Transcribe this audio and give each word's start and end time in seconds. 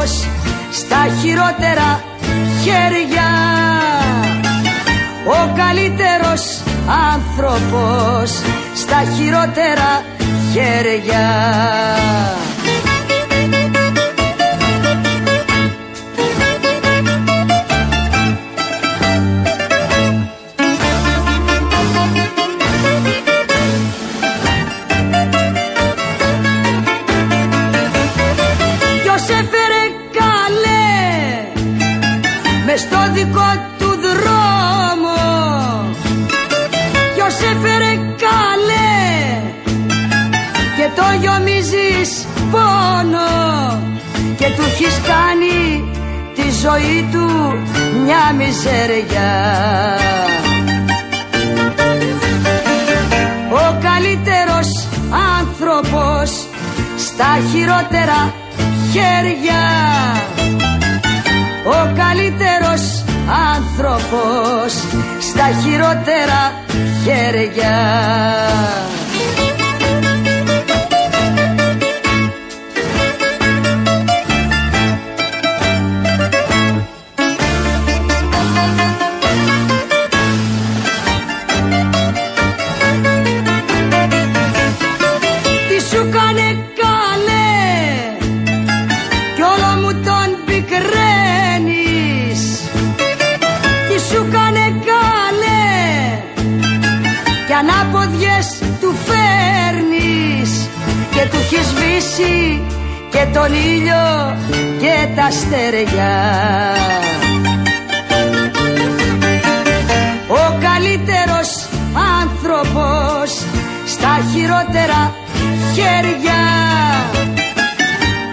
άνθρωπος 0.00 0.26
στα 0.72 1.06
χειρότερα 1.20 2.00
χέρια. 2.62 3.28
Ο 5.26 5.52
καλύτερος 5.56 6.62
άνθρωπος 7.14 8.30
στα 8.74 9.02
χειρότερα 9.16 10.04
χέρια 10.52 11.28
ζωή 46.62 47.08
του 47.12 47.26
μια 48.04 48.32
μιζέρια. 48.36 49.30
Ο 53.52 53.78
καλύτερος 53.82 54.88
άνθρωπος 55.36 56.30
στα 56.96 57.38
χειρότερα 57.52 58.34
χέρια. 58.92 59.62
Ο 61.64 61.92
καλύτερος 61.96 63.04
άνθρωπος 63.56 64.72
στα 65.20 65.48
χειρότερα 65.62 66.52
χέρια 67.04 67.78
έχει 102.10 102.22
σβήσει 102.22 102.62
και 103.10 103.26
τον 103.32 103.52
ήλιο 103.52 104.36
και 104.80 105.08
τα 105.16 105.24
αστέρια. 105.24 106.12
Ο 110.28 110.58
καλύτερος 110.60 111.68
άνθρωπος 112.22 113.30
στα 113.86 114.18
χειρότερα 114.32 115.14
χέρια. 115.74 116.40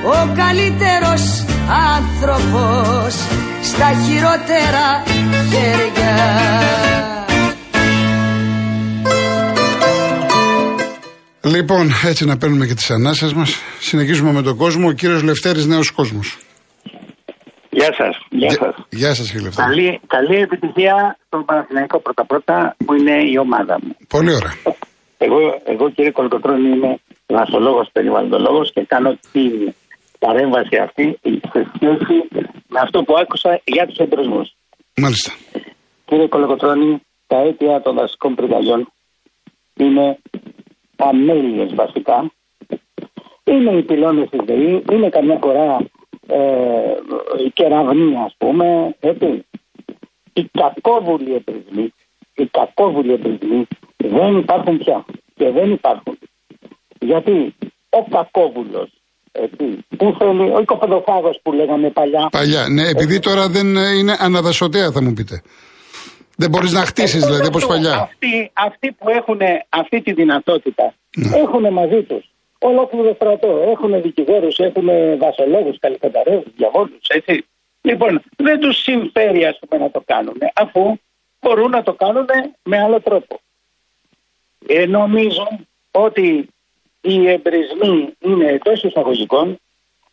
Ο 0.06 0.30
καλύτερος 0.36 1.46
άνθρωπος 1.96 3.14
στα 3.62 3.92
χειρότερα 4.06 5.04
χέρια 5.52 6.87
Λοιπόν, 11.56 11.92
έτσι 12.06 12.26
να 12.26 12.38
παίρνουμε 12.38 12.66
και 12.66 12.74
τις 12.74 12.92
ανάσες 12.92 13.34
μας. 13.34 13.60
Συνεχίζουμε 13.80 14.32
με 14.32 14.42
τον 14.42 14.58
κόσμο. 14.58 14.88
Ο 14.88 14.92
κύριος 14.92 15.24
Λευτέρης, 15.24 15.66
νέος 15.66 15.92
κόσμος. 15.92 16.38
Γεια 17.70 17.94
σας. 17.94 18.18
Γεια 18.30 18.52
σας. 18.52 18.76
Γεια 18.90 19.14
σας, 19.14 19.32
κύριε 19.32 19.46
Λευτέρη. 19.46 19.68
Καλή, 19.68 20.00
καλή 20.08 20.36
επιτυχία 20.36 21.18
στον 21.26 21.46
Παναθηναϊκό 21.46 22.00
πρώτα-πρώτα 22.00 22.76
που 22.86 22.94
είναι 22.94 23.16
η 23.34 23.38
ομάδα 23.38 23.80
μου. 23.82 23.96
Πολύ 24.08 24.34
ωραία. 24.36 24.56
Εγώ, 25.18 25.38
εγώ 25.66 25.90
κύριε 25.90 26.12
Κολοκοτρώνη 26.12 26.70
είμαι 26.70 27.00
δασολόγος 27.26 27.90
περιβαλλοντολόγος 27.92 28.72
και 28.74 28.86
κάνω 28.88 29.18
την 29.32 29.74
παρέμβαση 30.20 30.76
αυτή 30.78 31.20
σε 31.52 31.60
σχέση 31.76 32.16
με 32.68 32.80
αυτό 32.80 33.02
που 33.04 33.14
άκουσα 33.22 33.62
για 33.64 33.86
τους 33.88 33.98
εμπροσμούς. 33.98 34.56
Μάλιστα. 34.96 35.32
Κύριε 36.06 36.28
Κολοκοτρώνη, 36.28 37.02
τα 37.28 37.38
αίτια 37.38 37.82
των 37.82 37.96
δασικών 37.96 38.36
πυρκαγιών 38.36 38.92
είναι 39.78 40.18
αμέλειες 40.98 41.74
βασικά. 41.76 42.32
Είναι 43.44 43.72
οι 43.72 43.82
πυλώνες 43.82 44.30
της 44.30 44.40
ΔΕΗ, 44.46 44.84
είναι 44.92 45.10
καμιά 45.10 45.40
φορά 45.42 45.78
ε, 46.28 46.44
η 47.46 47.52
κεραυνή 47.54 48.16
ας 48.26 48.36
πούμε, 48.38 48.96
έτσι. 49.00 49.46
Οι 50.34 50.50
κακόβουλοι 50.52 51.34
εμπρισμοί, 51.34 51.94
οι 52.36 52.46
κακόβουλοι 52.46 53.14
εμπρισμοί 53.14 53.68
δεν 53.98 54.38
υπάρχουν 54.38 54.78
πια 54.78 55.06
και 55.36 55.50
δεν 55.52 55.72
υπάρχουν. 55.72 56.18
Γιατί 57.00 57.56
ο 57.90 58.04
κακόβουλος, 58.10 58.90
έτσι, 59.32 59.86
που 59.98 60.16
θέλει, 60.20 60.52
ο 60.52 60.60
οικοπεδοφάγος 60.60 61.40
που 61.44 61.52
λέγαμε 61.54 61.90
παλιά, 61.90 62.28
Παλιά. 62.32 62.68
Ναι, 62.70 62.88
επειδή 62.88 63.20
τώρα 63.20 63.50
δεν 63.50 63.78
ε, 63.78 63.98
είναι 64.00 64.16
αναδασωτέα, 64.20 64.92
θα 64.92 65.02
μου 65.02 65.14
πείτε. 65.14 65.42
Δεν 66.40 66.50
μπορείς 66.50 66.72
να 66.72 66.86
χτίσεις, 66.86 67.26
δηλαδή, 67.26 67.48
όπως 67.48 67.64
αυτό, 67.64 67.74
παλιά. 67.74 67.96
Αυτοί, 68.02 68.52
αυτοί 68.54 68.92
που 68.92 69.10
έχουν 69.10 69.40
αυτή 69.70 70.02
τη 70.02 70.14
δυνατότητα 70.14 70.94
Ναι. 71.18 71.38
έχουν 71.38 71.74
μαζί 71.74 72.02
τους 72.04 72.30
ολόκληρο 72.60 73.14
στρατό. 73.14 73.64
Έχουν 73.72 74.02
δικηγόρους, 74.02 74.58
έχουν 74.58 74.88
δασολόγου, 75.18 75.76
καλλιτεχνικού, 75.80 76.44
διαβόλους, 76.56 77.08
έτσι. 77.08 77.46
Λοιπόν, 77.82 78.22
δεν 78.36 78.60
τους 78.60 78.78
συμφέρει, 78.78 79.46
ας 79.46 79.60
πούμε, 79.60 79.84
να 79.84 79.92
το 79.92 80.04
κάνουν, 80.06 80.38
αφού 80.54 80.98
μπορούν 81.42 81.70
να 81.70 81.84
το 81.84 81.94
κάνουν 81.94 82.26
με 82.64 82.80
άλλο 82.82 83.02
τρόπο. 83.02 83.40
Ε, 84.68 84.86
νομίζω 84.86 85.48
ότι 85.92 86.48
οι 87.02 87.30
εμπρισμοί 87.30 88.14
είναι 88.20 88.48
εντός 88.48 88.84
εισαγωγικών, 88.84 89.60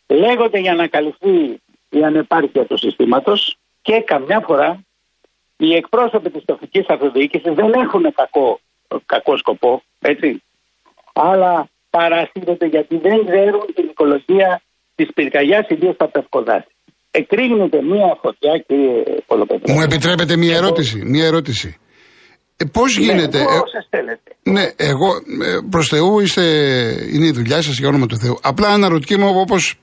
λέγονται 0.06 0.58
για 0.58 0.74
να 0.74 0.86
καλυφθεί 0.86 1.60
η 1.90 2.04
ανεπάρκεια 2.04 2.64
του 2.64 2.76
συστήματος 2.78 3.56
και 3.82 4.00
καμιά 4.00 4.40
φορά 4.40 4.80
οι 5.56 5.74
εκπρόσωποι 5.74 6.30
της 6.30 6.44
τοπικής 6.44 6.86
αυτοδιοίκησης 6.88 7.54
δεν 7.54 7.72
έχουν 7.72 8.02
κακό, 8.14 8.60
κακό 9.06 9.36
σκοπό, 9.36 9.82
έτσι. 10.00 10.42
Αλλά 11.12 11.68
παρασύρονται 11.90 12.66
γιατί 12.66 12.96
δεν 12.96 13.18
ξέρουν 13.26 13.64
την 13.74 13.84
οικολογία 13.90 14.62
της 14.94 15.08
πυρκαγιάς, 15.14 15.68
ιδίως 15.68 15.94
στα 15.94 16.08
πευκοδάση. 16.08 16.66
Εκρήγνεται 17.10 17.82
μία 17.82 18.18
φωτιά, 18.22 18.58
κύριε 18.66 19.02
Κολοπέτρο. 19.26 19.74
Μου 19.74 19.80
επιτρέπετε 19.80 20.36
μία 20.36 20.56
ερώτηση. 20.56 21.02
Μία 21.04 21.26
ερώτηση. 21.26 21.76
Ε, 22.56 22.64
Πώς 22.72 22.96
γίνεται. 22.98 23.38
Ναι, 23.38 23.44
ε, 23.44 23.58
όσες 23.66 23.86
θέλετε. 23.90 24.36
ναι, 24.42 24.64
εγώ 24.76 25.08
προς 25.70 25.88
Θεού 25.88 26.20
είστε, 26.20 26.42
είναι 27.12 27.26
η 27.26 27.30
δουλειά 27.30 27.62
σας 27.62 27.78
για 27.78 27.88
όνομα 27.88 28.06
του 28.06 28.16
Θεού. 28.16 28.38
Απλά 28.42 28.68
αναρωτιέμαι 28.68 29.24
όπως 29.26 29.74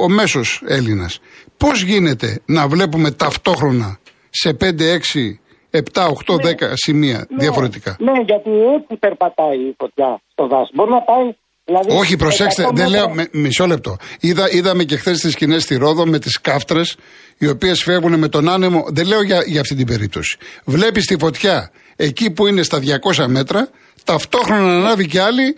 ο 0.00 0.08
μέσος 0.08 0.62
Έλληνας. 0.66 1.20
Πώς 1.56 1.82
γίνεται 1.82 2.40
να 2.46 2.68
βλέπουμε 2.68 3.10
ταυτόχρονα 3.10 3.98
σε 4.30 4.52
5, 4.60 4.80
6, 4.80 5.40
7, 5.70 6.08
8, 6.26 6.36
10 6.36 6.70
σημεία 6.74 7.18
Ναι, 7.18 7.36
διαφορετικά. 7.38 7.96
Ναι, 7.98 8.12
γιατί 8.26 8.50
έτσι 8.76 8.96
περπατάει 8.98 9.58
η 9.58 9.74
φωτιά 9.78 10.20
στο 10.32 10.46
δάσο. 10.46 10.70
Μπορεί 10.74 10.90
να 10.90 11.00
πάει. 11.02 11.34
Δηλαδή, 11.64 11.96
Όχι, 11.98 12.16
προσέξτε, 12.16 12.62
100 12.62 12.70
δεν 12.74 12.90
μέτρα. 12.90 13.06
λέω. 13.06 13.14
με- 13.14 13.28
μισό 13.32 13.66
λεπτό. 13.66 13.96
Είδα, 14.20 14.50
είδαμε 14.50 14.84
και 14.84 14.96
χθες 14.96 15.18
τις 15.20 15.32
σκηνές 15.32 15.62
στη 15.62 15.76
Ρόδο 15.76 16.06
με 16.06 16.18
τις 16.18 16.40
κάφτρες, 16.40 16.96
οι 17.38 17.48
οποίες 17.48 17.82
φεύγουν 17.82 18.18
με 18.18 18.28
τον 18.28 18.48
άνεμο. 18.48 18.84
Δεν 18.88 19.06
λέω 19.06 19.22
για, 19.22 19.42
για 19.46 19.60
αυτή 19.60 19.74
την 19.74 19.86
περίπτωση. 19.86 20.36
Βλέπεις 20.64 21.04
τη 21.06 21.16
φωτιά 21.18 21.70
εκεί 21.96 22.30
που 22.30 22.46
είναι 22.46 22.62
στα 22.62 22.78
200 22.78 23.26
μέτρα, 23.26 23.68
ταυτόχρονα 24.04 24.62
να 24.62 24.74
ανάβει 24.74 25.06
και 25.06 25.20
άλλη 25.20 25.56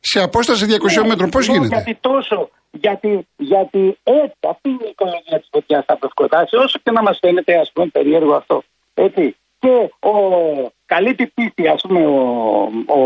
σε 0.00 0.20
απόσταση 0.22 0.64
200 0.66 1.02
Ναι, 1.02 1.08
μέτρων. 1.08 1.30
Πώς 1.30 1.46
ναι, 1.48 1.52
γίνεται; 1.54 1.74
Γιατί 1.74 1.98
τόσο, 2.00 2.50
γιατί, 2.80 3.26
γιατί 3.36 3.98
έτσι 4.02 4.38
αυτή 4.48 4.68
είναι 4.68 4.86
η 4.86 4.92
οικολογία 4.94 5.38
της 5.38 5.48
φωτιάς 5.52 5.82
στα 5.84 5.96
Πευκοτάση, 5.96 6.56
όσο 6.56 6.78
και 6.82 6.90
να 6.90 7.02
μας 7.02 7.18
φαίνεται 7.22 7.58
ας 7.58 7.70
πούμε 7.72 7.86
περίεργο 7.86 8.34
αυτό. 8.34 8.62
Έτσι. 8.94 9.36
Και 9.58 9.74
ο 10.00 10.14
καλή 10.86 11.14
την 11.14 11.30
πίστη, 11.34 11.68
ας 11.68 11.80
πούμε, 11.80 12.06
ο, 12.06 12.20
ο, 12.86 13.00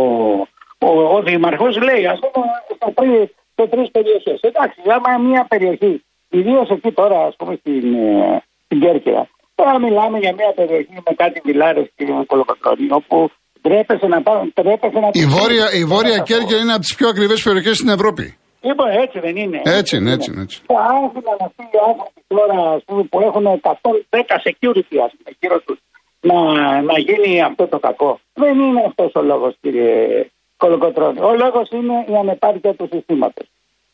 ο, 0.78 1.14
ο 1.14 1.22
Δήμαρχο 1.22 1.68
λέει, 1.88 2.06
ας 2.06 2.18
πούμε, 2.18 2.46
σε 2.78 2.92
τρει 2.94 3.34
σε 3.54 3.68
τρεις 3.68 3.90
περιοχές. 3.90 4.40
Εντάξει, 4.40 4.80
άμα 4.86 5.18
μια 5.18 5.46
περιοχή 5.48 6.02
Ιδίως 6.38 6.68
εκεί 6.70 6.92
τώρα, 6.92 7.18
ας 7.28 7.34
πούμε, 7.38 7.54
στην, 7.60 7.94
ε, 7.94 8.42
στην 8.64 8.80
Κέρκυρα. 8.80 9.28
Τώρα 9.54 9.80
μιλάμε 9.80 10.18
για 10.18 10.32
μια 10.38 10.52
περιοχή 10.54 10.96
με 11.06 11.12
κάτι 11.16 11.40
βιλάρε 11.44 11.82
και 11.96 12.04
κολοκοτρόνη, 12.26 12.86
όπου 12.90 13.30
τρέπεσε 13.60 14.06
να 14.06 14.22
πάρουν. 14.22 14.52
Τρέπεσε 14.54 14.98
να 14.98 15.08
η 15.12 15.26
Βόρεια, 15.26 15.66
η 15.72 15.84
Βόρεια 15.84 16.18
Κέρκυρα 16.18 16.60
είναι 16.60 16.72
από 16.72 16.80
τις 16.80 16.94
πιο 16.94 17.08
ακριβές 17.08 17.42
περιοχές 17.42 17.76
στην 17.76 17.88
Ευρώπη. 17.88 18.36
Λοιπόν, 18.62 18.88
έτσι 18.90 19.18
δεν 19.18 19.36
είναι. 19.36 19.60
Έτσι 19.64 19.96
είναι, 19.96 20.10
έτσι 20.12 20.30
είναι. 20.30 20.42
Έτσι. 20.42 20.62
Άρχισαν 20.66 21.36
αυτοί 21.40 21.62
οι 21.62 21.78
άνθρωποι 21.88 22.20
τώρα 22.26 22.72
ας 22.76 22.82
πούμε, 22.86 23.02
που 23.02 23.20
έχουν 23.20 23.44
110 23.44 24.36
security 24.46 24.96
ας 25.06 25.12
πούμε, 25.16 25.30
γύρω 25.40 25.60
τους 25.60 25.78
να, 26.20 26.36
να 26.82 26.98
γίνει 26.98 27.42
αυτό 27.42 27.66
το 27.66 27.78
κακό. 27.78 28.20
Δεν 28.34 28.58
είναι 28.58 28.82
αυτός 28.86 29.12
ο 29.14 29.22
λόγος, 29.22 29.56
κύριε 29.60 30.26
Κολοκοτρόνη. 30.56 31.20
Ο 31.20 31.34
λόγος 31.36 31.68
είναι 31.70 32.04
η 32.08 32.16
ανεπάρκεια 32.16 32.74
του 32.74 32.88
συστήματος. 32.92 33.46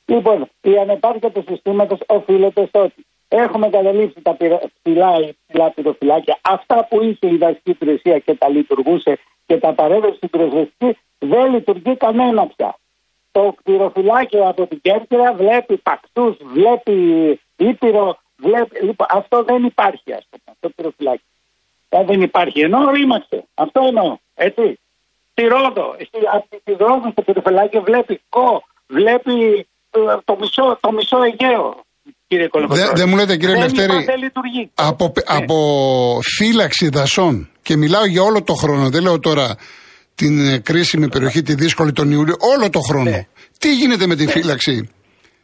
Λοιπόν, 0.06 0.48
η 0.62 0.78
ανεπάρκεια 0.78 1.30
του 1.30 1.44
συστήματος 1.48 1.98
οφείλεται 2.06 2.66
στο 2.66 2.80
ότι 2.82 3.06
έχουμε 3.28 3.68
καταλήψει 3.68 4.20
τα 4.22 4.36
ψηλά, 4.36 5.10
ψηλά 5.46 5.70
πυροφυλάκια. 5.70 6.38
Αυτά 6.42 6.86
που 6.90 7.02
είχε 7.02 7.26
η 7.34 7.36
δασική 7.36 7.70
υπηρεσία 7.70 8.18
και 8.18 8.34
τα 8.34 8.48
λειτουργούσε 8.48 9.18
και 9.46 9.56
τα 9.56 9.72
παρέδωσε 9.72 10.14
στην 10.16 10.30
πυροσβεστική, 10.30 10.98
δεν 11.18 11.52
λειτουργεί 11.52 11.96
κανένα 11.96 12.46
πια. 12.46 12.78
Το 13.32 13.54
πυροφυλάκιο 13.64 14.48
από 14.48 14.66
την 14.66 14.80
Κέρκυρα 14.80 15.34
βλέπει 15.34 15.76
πακτούς, 15.76 16.36
βλέπει 16.54 16.96
ήπειρο, 17.56 18.18
βλέπει... 18.36 18.84
Λοιπόν, 18.84 19.06
αυτό 19.10 19.42
δεν 19.42 19.64
υπάρχει, 19.64 20.12
ας 20.12 20.26
πούμε, 20.30 20.56
το 20.60 20.68
πυροφυλάκιο. 20.76 21.26
Ε, 21.88 22.04
δεν 22.04 22.20
υπάρχει. 22.20 22.60
Ενώ 22.60 22.90
ρήμαξε. 22.90 23.44
Αυτό 23.54 23.80
εννοώ. 23.86 24.16
Έτσι. 24.34 24.78
Στη 25.30 25.42
Ρόδο, 25.46 25.96
από 26.34 26.46
τη 26.64 26.72
Ρόδο 26.72 27.10
στο 27.10 27.22
πυροφυλάκιο 27.22 27.82
βλέπει 27.82 28.20
κο, 28.28 28.62
βλέπει 28.86 29.66
ε, 29.90 30.00
το 30.24 30.36
μισό, 30.40 30.78
το 30.80 30.92
μισό 30.92 31.22
Αιγαίο. 31.22 31.86
Κύριε 32.28 32.48
Δεν 32.52 32.90
δε 32.94 33.06
μου 33.06 33.16
λέτε 33.16 33.36
κύριε 33.36 33.56
Λευτέρη, 33.56 34.06
από, 34.74 35.04
ναι. 35.04 35.36
από 35.36 35.56
φύλαξη 36.22 36.88
δασών 36.88 37.50
και 37.62 37.76
μιλάω 37.76 38.04
για 38.04 38.22
όλο 38.22 38.42
το 38.42 38.54
χρόνο, 38.54 38.88
δεν 38.90 39.02
λέω 39.02 39.18
τώρα 39.18 39.56
την 40.20 40.34
ε, 40.48 40.58
κρίσιμη 40.58 41.08
περιοχή, 41.08 41.42
τη 41.42 41.54
δύσκολη 41.54 41.92
τον 41.92 42.10
Ιούλιο, 42.10 42.34
όλο 42.54 42.70
το 42.70 42.80
χρόνο. 42.88 43.10
Ναι. 43.10 43.26
Τι 43.58 43.74
γίνεται 43.74 44.06
με 44.06 44.14
τη 44.14 44.24
ναι. 44.24 44.30
φύλαξη; 44.30 44.90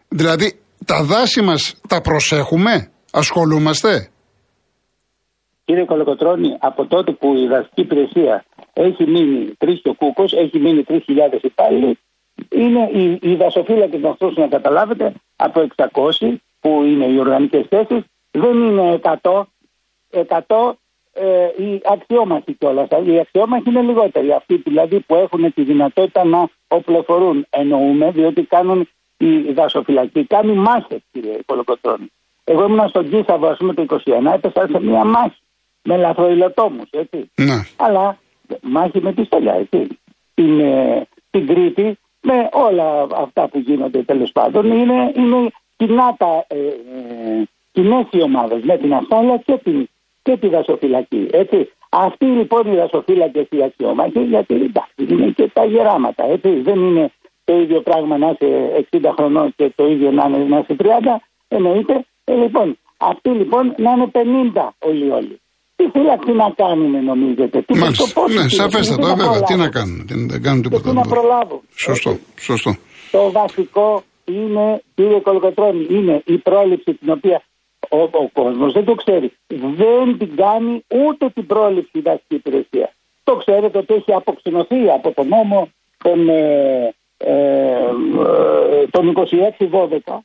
Δηλαδή 0.08 0.60
τα 0.86 1.02
δάση 1.02 1.40
μας 1.42 1.80
τα 1.88 2.00
προσέχουμε, 2.00 2.90
ασχολούμαστε; 3.12 4.08
Κύριε 5.64 5.84
Κολοκοτρώνη, 5.84 6.56
από 6.58 6.86
τότε 6.86 7.12
που 7.12 7.36
η 7.36 7.46
δασική 7.46 7.80
υπηρεσία 7.80 8.44
έχει 8.72 9.04
μείνει 9.06 9.54
τρεις 9.58 9.80
και 9.82 9.88
ο 9.88 9.94
Κούκος, 9.94 10.32
έχει 10.32 10.58
μείνει 10.58 10.84
3.000 10.88 10.98
υπάλληλοι, 11.42 11.98
είναι 12.48 12.90
οι, 12.92 13.18
οι 13.22 13.34
δασοφύλακε 13.34 14.00
αυτού 14.08 14.40
να 14.40 14.46
καταλάβετε 14.46 15.12
από 15.36 15.66
600 15.76 16.34
που 16.60 16.82
είναι 16.84 17.06
οι 17.06 17.18
οργανικές 17.18 17.66
θέσεις, 17.68 18.04
δεν 18.30 18.54
είναι 18.62 19.00
100, 19.02 19.42
100 20.10 20.72
ε, 21.14 21.62
οι 21.62 21.80
αξιόμαχοι 21.84 22.52
κιόλας. 22.52 22.88
Οι 23.06 23.18
αξιόμαχοι 23.18 23.68
είναι 23.68 23.80
λιγότεροι. 23.80 24.32
Αυτοί 24.32 24.56
δηλαδή 24.56 25.00
που 25.00 25.14
έχουν 25.14 25.54
τη 25.54 25.62
δυνατότητα 25.62 26.24
να 26.24 26.48
οπλοφορούν, 26.68 27.46
εννοούμε, 27.50 28.10
διότι 28.10 28.42
κάνουν 28.42 28.88
οι 29.16 29.52
δασοφυλακοί, 29.52 30.24
κάνουν 30.24 30.58
μάχες, 30.58 31.00
κύριε 31.12 31.38
Κολοκοτρώνη. 31.46 32.12
Εγώ 32.44 32.64
ήμουν 32.64 32.88
στον 32.88 33.10
Κίσαβο, 33.10 33.46
ας 33.46 33.56
πούμε, 33.56 33.74
το 33.74 33.82
21, 34.04 34.32
έπεσα 34.34 34.66
σε 34.70 34.80
μια 34.80 35.04
μάχη 35.04 35.38
με 35.82 35.96
λαθροϊλοτόμου, 35.96 36.82
έτσι. 36.90 37.30
Ναι. 37.36 37.54
Αλλά 37.76 38.18
μάχη 38.62 39.00
με 39.00 39.12
πιστολιά, 39.12 39.54
έτσι. 39.54 39.98
Την, 40.34 40.62
την 41.30 41.46
Κρήτη, 41.46 41.98
με 42.20 42.48
όλα 42.52 43.06
αυτά 43.16 43.48
που 43.48 43.58
γίνονται 43.58 44.02
τέλος 44.02 44.32
πάντων, 44.32 44.66
είναι, 44.66 45.12
είναι 45.16 45.50
κοινά 45.76 46.14
τα, 46.18 46.44
ε, 46.48 46.56
ε, 46.56 47.44
κοινές 47.72 48.06
οι 48.10 48.22
ομάδες 48.22 48.62
με 48.62 48.76
την 48.76 48.94
ασφάλεια 48.94 49.36
και 49.36 49.60
την, 49.64 49.88
και 50.24 50.36
τη 50.40 50.48
δασοφυλακή. 50.48 51.22
Έτσι. 51.30 51.58
Αυτοί 51.88 52.26
λοιπόν 52.26 52.72
οι 52.72 52.76
δασοφύλακες 52.76 53.46
οι 53.50 53.62
αξιόμαχοι, 53.62 54.22
γιατί 54.34 54.54
εντάξει, 54.54 55.00
είναι 55.14 55.28
και 55.38 55.50
τα 55.52 55.64
γεράματα. 55.64 56.22
Έτσι. 56.34 56.50
Δεν 56.68 56.78
είναι 56.86 57.04
το 57.44 57.52
ίδιο 57.62 57.80
πράγμα 57.80 58.18
να 58.18 58.28
είσαι 58.30 58.48
60 58.90 58.98
χρονών 59.16 59.54
και 59.56 59.72
το 59.76 59.86
ίδιο 59.86 60.10
να, 60.10 60.24
είναι, 60.28 60.38
να 60.52 60.58
είσαι 60.58 60.76
30, 60.78 60.84
εννοείται. 61.48 62.04
Ε, 62.24 62.34
λοιπόν, 62.34 62.78
αυτοί 62.96 63.30
λοιπόν 63.30 63.74
να 63.84 63.90
είναι 63.90 64.10
50 64.54 64.68
όλοι 64.78 65.10
όλοι. 65.10 65.40
Τι 65.76 65.84
φύλαξη 65.92 66.32
να 66.32 66.50
κάνουν, 66.56 67.04
νομίζετε. 67.04 67.62
Τι 67.62 67.78
Μάλιστα. 67.78 68.20
Ναι, 68.28 68.48
σαφέστατα, 68.48 69.14
βέβαια. 69.14 69.42
Τι 69.42 69.54
να 69.54 69.68
κάνουν. 69.68 70.06
Δεν 70.06 70.42
κάνουν 70.42 70.62
τίποτα. 70.62 70.90
Τι 70.90 70.96
να 70.96 71.02
προλάβουν. 71.02 71.60
Σωστό. 71.76 72.18
Σωστό. 72.40 72.76
Το 73.10 73.30
βασικό 73.30 74.02
είναι, 74.24 74.82
κύριε 74.94 75.20
Κολοκοτρώνη, 75.20 75.86
είναι 75.90 76.22
η 76.24 76.38
πρόληψη 76.38 76.94
την 76.94 77.10
οποία 77.10 77.42
ο, 77.88 77.98
ο 77.98 78.28
κόσμος 78.32 78.72
δεν 78.72 78.84
το 78.84 78.94
ξέρει. 78.94 79.32
Δεν 79.76 80.18
την 80.18 80.36
κάνει 80.36 80.84
ούτε 81.06 81.28
την 81.28 81.46
πρόληψη 81.46 81.98
η 81.98 82.00
δασική 82.00 82.34
υπηρεσία. 82.34 82.92
Το 83.24 83.36
ξέρετε 83.36 83.78
ότι 83.78 83.94
έχει 83.94 84.12
αποξενωθεί 84.12 84.90
από 84.90 85.12
τον 85.12 85.28
νόμο 85.28 85.68
τον, 85.98 86.28
ε, 86.28 86.94
ε, 87.16 87.90
τον 88.90 89.14
26-12. 90.08 90.18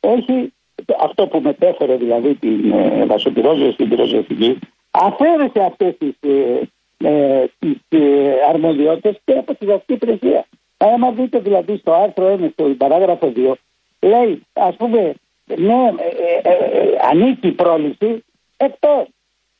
Έχει 0.00 0.52
αυτό 1.00 1.26
που 1.26 1.40
μετέφερε 1.40 1.96
δηλαδή 1.96 2.34
την 2.34 2.72
ε, 2.72 3.04
δασοπυρόζωση 3.04 3.72
στην 3.72 3.88
πυροσβεστική, 3.88 4.58
αφαίρεσε 4.90 5.60
αυτές 5.60 5.96
τις 5.98 6.14
ε, 6.20 6.60
ε, 7.04 7.44
ε, 7.88 8.32
αρμοδιότητες 8.48 9.20
και 9.24 9.32
από 9.32 9.54
τη 9.54 9.66
δασική 9.66 9.92
υπηρεσία. 9.92 10.46
Άμα 10.76 11.10
δείτε 11.10 11.38
δηλαδή 11.38 11.76
στο 11.76 11.92
άρθρο 11.92 12.38
1, 12.42 12.48
στο 12.52 12.64
παράγραφο 12.64 13.32
2, 13.36 13.52
λέει, 14.00 14.42
ας 14.52 14.76
πούμε, 14.76 15.14
ναι, 15.56 15.92
ε, 15.96 16.48
ε, 16.48 16.52
ε, 16.52 16.98
ανήκει 17.10 17.46
η 17.46 17.52
πρόληψη 17.52 18.24
εκτός 18.56 19.06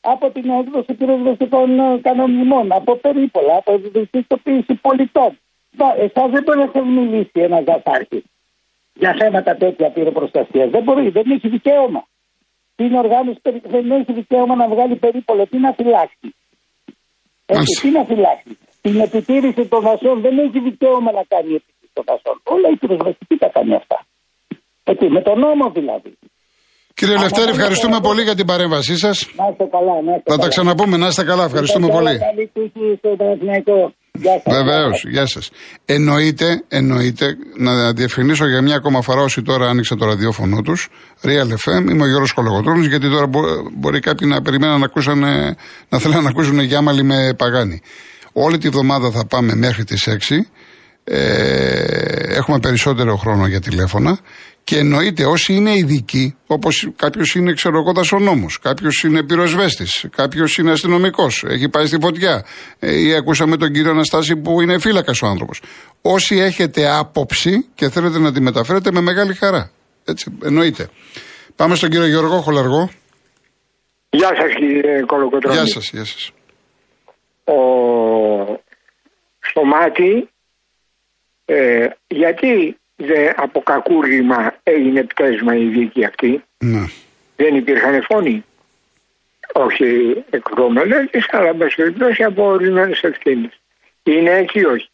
από 0.01 0.31
την 0.31 0.51
έκδοση 0.51 0.95
πυροσβεστικών 0.95 2.01
κανονισμών, 2.03 2.73
από 2.73 2.97
περίπολα, 2.97 3.57
από 3.57 3.73
ευαισθητοποίηση 3.73 4.75
πολιτών. 4.75 5.39
Εσάς 5.99 6.31
δεν 6.31 6.43
μπορεί 6.43 6.71
να 6.75 6.83
μιλήσει 6.85 7.31
ένας 7.33 7.65
δασάρχη 7.65 8.25
για 8.95 9.17
θέματα 9.19 9.57
τέτοια 9.57 9.91
πυροπροστασίας. 9.91 10.71
Δεν 10.71 10.83
μπορεί, 10.83 11.09
δεν 11.09 11.31
έχει 11.31 11.49
δικαίωμα. 11.49 12.07
Την 12.77 12.95
οργάνωση 12.95 13.41
δεν 13.65 13.91
έχει 13.91 14.13
δικαίωμα 14.13 14.55
να 14.55 14.69
βγάλει 14.69 14.97
περίπολο. 14.97 15.47
Τι 15.47 15.59
να 15.59 15.73
φυλάξει. 15.73 16.35
Έτσι, 17.47 17.81
τι 17.81 17.91
να 17.91 18.05
φυλάξει. 18.05 18.59
Την 18.81 19.01
επιτήρηση 19.01 19.67
των 19.67 19.81
δασών 19.81 20.21
δεν 20.21 20.39
έχει 20.39 20.59
δικαίωμα 20.61 21.13
να 21.13 21.25
κάνει 21.29 21.51
η 21.51 21.55
επιτήρηση 21.55 21.93
των 21.93 22.05
δασών. 22.07 22.41
Όλα 22.43 22.69
η 22.69 22.77
πυροσβεστική 22.77 23.37
τα 23.37 23.49
κάνει 23.49 23.75
αυτά. 23.75 24.07
Έτσι, 24.85 25.09
με 25.09 25.23
τον 25.23 25.39
νόμο 25.39 25.71
δηλαδή. 25.71 26.19
Κύριε 26.95 27.17
Λευτέρη, 27.19 27.51
ευχαριστούμε 27.51 27.99
πολύ 28.01 28.23
για 28.23 28.35
την 28.35 28.47
παρέμβασή 28.47 28.97
σας. 28.97 29.29
Να 29.37 29.45
είστε 29.51 29.65
καλά, 29.65 30.03
να 30.03 30.15
είστε 30.17 30.33
Θα 30.33 30.39
τα 30.39 30.49
ξαναπούμε, 30.49 30.97
να 30.97 31.07
είστε 31.07 31.25
καλά. 31.25 31.45
Ευχαριστούμε 31.45 31.89
πολύ. 31.89 32.19
Καλή 32.19 32.51
τύχη 32.55 32.99
στο 32.99 33.17
Βεβαίως, 34.47 35.05
γεια 35.05 35.27
σας. 35.27 35.51
Εννοείται, 35.85 36.65
εννοείται, 36.69 37.37
να 37.57 37.93
διευκρινίσω 37.93 38.47
για 38.49 38.63
μια 38.63 38.75
ακόμα 38.75 39.03
φορά 39.03 39.23
όσοι 39.23 39.43
τώρα 39.43 39.69
άνοιξαν 39.69 39.99
το 39.99 40.07
ραδιόφωνο 40.07 40.63
τους. 40.63 40.89
Real 41.23 41.49
FM, 41.49 41.91
είμαι 41.91 42.03
ο 42.03 42.07
Γιώργος 42.07 42.33
Κολογοτρόνη, 42.33 42.87
γιατί 42.87 43.11
τώρα 43.11 43.27
μπορεί 43.73 44.01
κάποιοι 44.01 44.29
να 44.31 44.43
περιμένουν 44.43 44.79
να, 44.79 44.85
ακούσουν, 44.85 45.19
να 45.89 45.99
θέλουν 45.99 46.23
να 46.23 46.29
ακούσουν 46.29 46.61
γιάμαλι 46.61 47.03
με 47.03 47.35
παγάνι. 47.39 47.81
Όλη 48.33 48.59
τη 48.59 48.69
βδομάδα 48.69 49.11
θα 49.11 49.27
πάμε 49.27 49.55
μέχρι 49.55 49.85
τις 49.85 50.09
6. 50.09 50.47
Ε, 51.05 52.37
έχουμε 52.37 52.59
περισσότερο 52.59 53.17
χρόνο 53.17 53.47
για 53.47 53.61
τηλέφωνα 53.61 54.19
και 54.65 54.79
εννοείται 54.79 55.25
όσοι 55.25 55.55
είναι 55.55 55.77
ειδικοί, 55.77 56.37
όπως 56.47 56.91
κάποιος 56.97 57.35
είναι 57.35 57.53
ξέρω 57.53 57.79
εγώ 57.79 57.93
δασονόμος, 57.93 58.59
κάποιος 58.59 59.03
είναι 59.03 59.23
πυροσβέστης, 59.23 60.07
κάποιος 60.17 60.57
είναι 60.57 60.71
αστυνομικός, 60.71 61.45
έχει 61.49 61.69
πάει 61.69 61.87
στη 61.87 61.99
φωτιά, 62.01 62.45
ε, 62.79 62.99
ή 62.99 63.15
ακούσαμε 63.15 63.57
τον 63.57 63.73
κύριο 63.73 63.91
Αναστάση 63.91 64.37
που 64.37 64.61
είναι 64.61 64.79
φύλακας 64.79 65.23
ο 65.23 65.27
άνθρωπος. 65.27 65.63
Όσοι 66.03 66.37
έχετε 66.37 66.91
άποψη 66.91 67.67
και 67.75 67.89
θέλετε 67.89 68.19
να 68.19 68.33
τη 68.33 68.41
μεταφέρετε 68.41 68.93
με 68.93 69.01
μεγάλη 69.01 69.35
χαρά. 69.35 69.71
Έτσι, 70.05 70.39
εννοείται. 70.45 70.89
Πάμε 71.57 71.75
στον 71.75 71.91
κύριο 71.91 72.07
Γιώργο 72.07 72.41
Χολαργό. 72.41 72.91
Γεια 74.11 74.29
σας 74.29 74.55
κύριε 74.59 75.03
Κολοκοτρώνη. 75.07 75.57
Γεια 75.57 75.67
σας, 75.67 75.91
γεια 75.93 76.05
σας. 76.05 76.31
Ο... 77.45 77.55
Στο 79.39 79.65
μάτι, 79.65 80.32
ε, 81.53 81.89
γιατί 82.07 82.77
δεν 82.97 83.33
από 83.37 83.63
κακούργημα 83.63 84.55
έγινε 84.63 85.03
πτέσμα 85.03 85.57
η 85.57 85.65
δίκη 85.65 86.05
αυτή; 86.05 86.45
Ναι. 86.59 86.85
Δεν 87.37 87.55
υπήρχαν 87.55 88.03
φόνοι; 88.03 88.45
Όχι 89.53 90.25
εκδομελέτε, 90.31 91.25
αλλά 91.31 91.55
με 91.55 91.67
περιπτώσει 91.77 92.23
από 92.23 92.45
ορισμένες 92.45 93.03
ευθύνες. 93.03 93.61
Είναι 94.03 94.31
έτσι 94.31 94.65
όχι; 94.65 94.89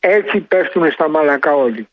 Έτσι 0.00 0.40
πέφτουν 0.40 0.90
στα 0.90 1.08
μαλακά 1.08 1.54
όλοι. 1.54 1.88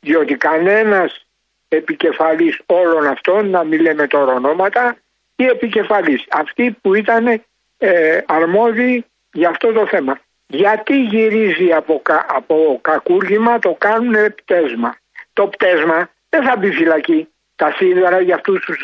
Διότι 0.00 0.34
κανένας 0.34 1.26
επικεφαλής 1.68 2.60
όλων 2.66 3.06
αυτών, 3.06 3.50
να 3.50 3.64
μην 3.64 3.80
λέμε 3.80 4.06
τώρα 4.06 4.32
ονόματα, 4.32 4.96
ή 5.36 5.44
επικεφαλής, 5.44 6.24
αυτοί 6.30 6.76
που 6.80 6.94
ήταν 6.94 7.42
ε, 7.78 8.20
αρμόδιοι 8.26 9.04
για 9.32 9.48
αυτό 9.48 9.72
το 9.72 9.86
θέμα. 9.86 10.20
Γιατί 10.46 11.02
γυρίζει 11.02 11.72
από, 11.72 12.00
κα, 12.02 12.26
από 12.28 12.78
κακούργημα, 12.82 13.58
το 13.58 13.74
κάνουν 13.78 14.34
πτέσμα. 14.34 14.96
Το 15.32 15.46
πτέσμα 15.46 16.10
δεν 16.28 16.42
θα 16.42 16.56
μπει 16.56 16.70
φυλακή. 16.70 17.28
Τα 17.56 17.72
σίδερα 17.72 18.20
για 18.20 18.34
αυτούς 18.34 18.64
τους 18.64 18.78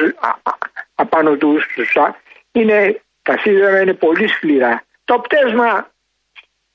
απάνω 0.95 1.37
τους, 1.37 1.67
είναι, 2.53 3.03
τα 3.23 3.39
σίδερα 3.39 3.81
είναι 3.81 3.93
πολύ 3.95 4.29
σκληρά. 4.29 4.85
Το 5.05 5.19
πτέσμα, 5.19 5.91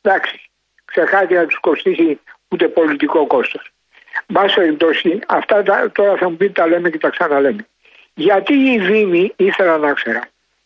εντάξει, 0.02 0.50
ξεχάτε 0.86 1.36
να 1.36 1.46
τους 1.46 1.60
κοστίσει 1.60 2.20
ούτε 2.48 2.68
πολιτικό 2.68 3.28
κόστος. 3.28 3.72
Μπας 4.28 4.54
περιπτώσει, 4.54 5.20
αυτά 5.28 5.64
τώρα 5.92 6.18
θα 6.18 6.30
μου 6.30 6.38
πείτε 6.38 6.52
τα 6.52 6.68
λέμε 6.68 6.90
και 6.90 6.98
τα 6.98 7.10
ξαναλέμε. 7.10 7.68
Γιατί 8.14 8.54
οι 8.54 8.80
Δήμοι, 8.80 9.34
ήθελα 9.36 9.78
να 9.78 9.94
ξέρα, 9.94 10.22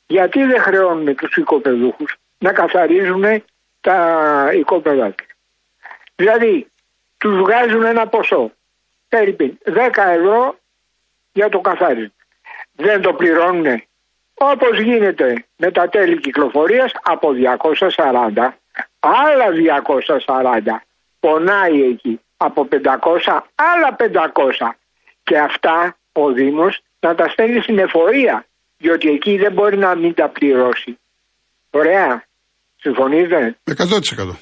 γιατί 0.08 0.44
δεν 0.44 0.62
χρεώνουν 0.62 1.16
τους 1.16 1.36
οικοπεδούχους 1.36 2.16
να 2.38 2.52
καθαρίζουν 2.54 3.44
τα 3.82 4.50
οικόπεδα 4.54 5.16
Δηλαδή, 6.16 6.68
τους 7.18 7.38
βγάζουν 7.38 7.84
ένα 7.84 8.08
ποσό, 8.08 8.52
περίπου 9.10 9.58
10 9.66 9.74
ευρώ 9.98 10.60
για 11.32 11.50
το 11.50 11.60
καθάρισμα. 11.60 12.14
Δεν 12.72 13.02
το 13.02 13.14
πληρώνουν 13.14 13.84
όπως 14.34 14.80
γίνεται 14.80 15.46
με 15.58 15.72
τα 15.72 15.90
τέλη 15.90 16.20
κυκλοφορίας 16.20 16.92
από 17.02 17.32
240, 17.34 18.54
άλλα 19.00 19.46
240 20.26 20.82
πονάει 21.20 21.84
εκεί, 21.84 22.22
από 22.38 22.68
500 22.72 23.40
άλλα 23.56 23.96
500 23.96 24.76
και 25.24 25.38
αυτά 25.38 25.98
ο 26.12 26.32
Δήμος 26.32 26.82
να 27.00 27.16
τα 27.16 27.28
στέλνει 27.28 27.62
στην 27.62 27.80
εφορία 27.80 28.46
διότι 28.78 29.10
εκεί 29.10 29.38
δεν 29.38 29.52
μπορεί 29.52 29.78
να 29.78 29.96
μην 29.96 30.14
τα 30.14 30.30
πληρώσει. 30.30 31.00
Ωραία. 31.70 32.24
Συμφωνείτε; 32.82 33.58
100%. 33.64 34.36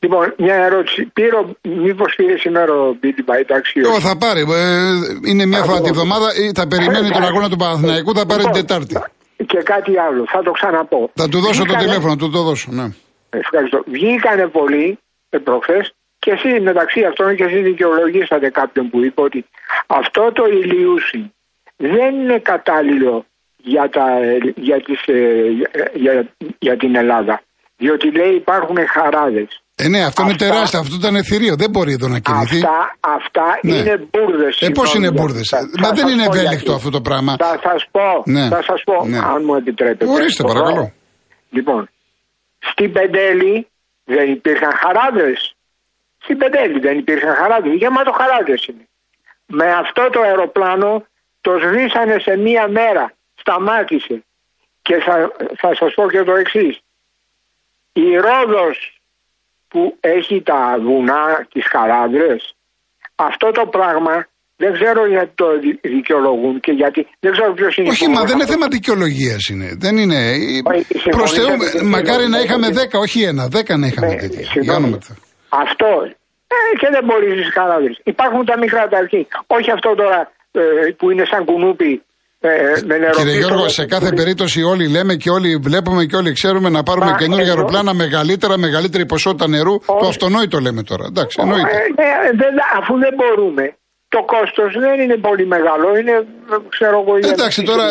Λοιπόν, 0.00 0.34
μια 0.38 0.54
ερώτηση. 0.54 1.04
Πήρω, 1.12 1.38
μήπως 1.62 2.14
πήρε 2.16 2.38
σήμερα 2.38 2.72
ο 2.72 2.96
Μπίτιμπα, 3.00 3.36
εντάξει. 3.36 3.80
Εγώ 3.84 4.00
θα 4.00 4.16
πάρει. 4.16 4.40
Ε, 4.40 5.30
είναι 5.30 5.46
μια 5.46 5.62
φορά 5.62 5.80
τη 5.80 5.90
βδομάδα. 5.90 6.26
Θα 6.54 6.66
περιμένει 6.66 7.10
τον 7.10 7.24
αγώνα 7.24 7.48
του 7.48 7.56
Παναθηναϊκού, 7.56 8.14
θα 8.14 8.26
πάρει 8.26 8.42
την 8.42 8.52
λοιπόν, 8.54 8.66
Τετάρτη. 8.66 8.94
Και 9.46 9.60
κάτι 9.62 9.98
άλλο, 9.98 10.24
θα 10.32 10.42
το 10.42 10.50
ξαναπώ. 10.50 11.10
Θα 11.14 11.28
του 11.28 11.40
δώσω 11.40 11.64
το 11.64 11.74
τηλέφωνο, 11.74 12.16
του 12.16 12.30
το 12.30 12.42
δώσω. 12.42 12.68
Ναι. 12.72 12.86
Ευχαριστώ. 13.30 13.84
Βγήκανε 13.86 14.46
πολλοί 14.46 14.98
ε, 15.30 15.38
προχθές 15.38 15.92
και 16.18 16.30
εσεί 16.30 16.60
μεταξύ 16.60 17.04
αυτών 17.04 17.36
και 17.36 17.44
εσεί 17.44 17.60
δικαιολογήσατε 17.60 18.50
κάποιον 18.50 18.90
που 18.90 19.04
είπε 19.04 19.20
ότι 19.20 19.46
αυτό 19.86 20.32
το 20.32 20.44
ηλιούσι 20.46 21.32
δεν 21.76 22.14
είναι 22.20 22.38
κατάλληλο 22.38 23.24
για, 23.72 23.88
τα, 23.96 24.06
για, 24.68 24.78
τις, 24.86 25.00
ε, 25.06 25.22
για, 25.94 26.14
για 26.58 26.76
την 26.76 26.96
Ελλάδα. 26.96 27.42
Διότι 27.76 28.06
λέει 28.18 28.34
υπάρχουν 28.34 28.78
χαράδες. 28.94 29.50
Ε, 29.82 29.88
ναι, 29.88 29.98
αυτό 29.98 30.22
αυτά, 30.22 30.22
είναι 30.22 30.36
τεράστιο. 30.36 30.78
Αυτό 30.80 30.94
ήταν 31.02 31.14
εθηρίο. 31.14 31.54
Δεν 31.62 31.70
μπορεί 31.70 31.92
εδώ 31.92 32.08
να 32.08 32.18
κινηθεί. 32.18 32.56
Αυτά, 32.56 32.78
αυτά 33.16 33.46
ναι. 33.62 33.74
είναι 33.74 33.96
μπουρδες. 34.10 34.60
Ε, 34.60 34.68
πώς 34.68 34.94
είναι 34.94 35.10
μπουρδες; 35.10 35.48
Μα 35.82 35.90
δεν 35.90 36.08
είναι 36.08 36.24
ευέλικτο 36.30 36.72
αυτό 36.72 36.90
το 36.90 37.00
πράγμα. 37.00 37.32
Θα 37.38 37.58
σας 37.62 37.82
πω, 37.90 38.08
ναι. 38.24 38.48
θα 38.48 38.62
σας 38.62 38.80
πω 38.84 39.06
ναι. 39.06 39.18
αν 39.18 39.44
μου 39.44 39.54
επιτρέπετε. 39.54 40.10
Ορίστε, 40.10 40.42
παρακαλώ. 40.42 40.92
Λοιπόν, 41.50 41.88
στην 42.58 42.92
Πεντέλη 42.92 43.68
δεν 44.04 44.30
υπήρχαν 44.30 44.72
χαράδες. 44.82 45.54
Στην 46.24 46.36
Πεντέλη 46.38 46.78
δεν 46.78 46.98
υπήρχαν 46.98 47.34
χαράδες. 47.34 47.72
Γεμάτο 47.82 48.12
χαράδες 48.20 48.60
είναι. 48.68 48.84
Με 49.46 49.66
αυτό 49.82 50.08
το 50.12 50.20
αεροπλάνο 50.20 51.06
το 51.40 51.52
σβήσανε 51.62 52.16
σε 52.26 52.36
μία 52.36 52.68
μέρα. 52.68 53.04
Σταμάτησε. 53.40 54.24
Και 54.82 54.96
θα, 55.06 55.14
θα 55.56 55.74
σας 55.74 55.94
πω 55.94 56.10
και 56.10 56.22
το 56.22 56.34
εξής. 56.34 56.80
Η 57.92 58.16
Ρόδος 58.16 59.00
που 59.68 59.96
έχει 60.00 60.42
τα 60.42 60.76
βουνά, 60.80 61.46
τις 61.52 61.66
χαράδρες, 61.66 62.54
αυτό 63.14 63.50
το 63.50 63.66
πράγμα 63.66 64.26
δεν 64.56 64.72
ξέρω 64.72 65.06
γιατί 65.06 65.32
το 65.34 65.46
δικαιολογούν 65.82 66.60
και 66.60 66.72
γιατί. 66.72 67.06
Δεν 67.20 67.32
ξέρω 67.32 67.52
ποιος 67.52 67.76
είναι. 67.76 67.88
Όχι, 67.88 68.08
μα 68.08 68.24
δεν 68.24 68.34
είναι 68.34 68.46
θέμα 68.46 68.66
δικαιολογίας 68.68 69.48
είναι. 69.48 69.68
Δεν 69.78 69.96
είναι. 69.96 70.20
Προ 71.10 71.26
Θεού, 71.26 71.52
μακάρι 71.84 72.28
να 72.28 72.38
είχαμε 72.40 72.68
10, 72.68 72.98
όχι 73.04 73.22
ένα. 73.22 73.44
10 73.46 73.78
να 73.78 73.86
είχαμε 73.86 74.08
ναι, 74.08 74.16
τέτοια. 74.16 74.44
Αυτό. 75.48 75.90
Ε, 76.54 76.76
και 76.80 76.88
δεν 76.90 77.04
μπορεί 77.04 77.30
στις 77.30 77.52
χαράδρες. 77.52 78.00
Υπάρχουν 78.04 78.44
τα 78.44 78.58
μικρά 78.58 78.88
τα 78.88 78.98
αρχή. 78.98 79.26
Όχι 79.46 79.70
αυτό 79.70 79.94
τώρα 79.94 80.32
ε, 80.52 80.60
που 80.98 81.10
είναι 81.10 81.24
σαν 81.24 81.44
κουνούπι 81.44 82.02
ε, 82.40 82.50
Κύριε 83.16 83.38
Γιώργο, 83.38 83.68
σε 83.68 83.86
κάθε 83.86 84.10
περίπτωση 84.12 84.62
όλοι 84.62 84.88
λέμε 84.88 85.14
και 85.14 85.30
όλοι 85.30 85.56
βλέπουμε 85.56 86.04
και 86.04 86.16
όλοι 86.16 86.32
ξέρουμε 86.32 86.68
να 86.68 86.82
πάρουμε 86.82 87.14
καινούργια 87.18 87.48
αεροπλάνα 87.48 87.94
μεγαλύτερα, 87.94 88.58
μεγαλύτερη 88.58 89.06
ποσότητα 89.06 89.48
νερού. 89.48 89.78
Το 89.78 90.06
αυτονόητο 90.06 90.58
λέμε 90.58 90.82
τώρα. 90.82 91.04
Εντάξει, 91.08 91.36
εννοείται. 91.40 91.70
Ε, 91.70 92.28
ε, 92.28 92.48
αφού 92.78 92.98
δεν 92.98 93.12
μπορούμε, 93.18 93.76
το 94.08 94.20
κόστος 94.32 94.72
δεν 94.84 95.00
είναι 95.00 95.16
πολύ 95.16 95.46
μεγάλο. 95.46 95.96
Είναι, 95.98 96.26
ξέρω 96.68 96.96
εγώ, 97.00 97.30
Εντάξει, 97.32 97.62
τώρα 97.62 97.86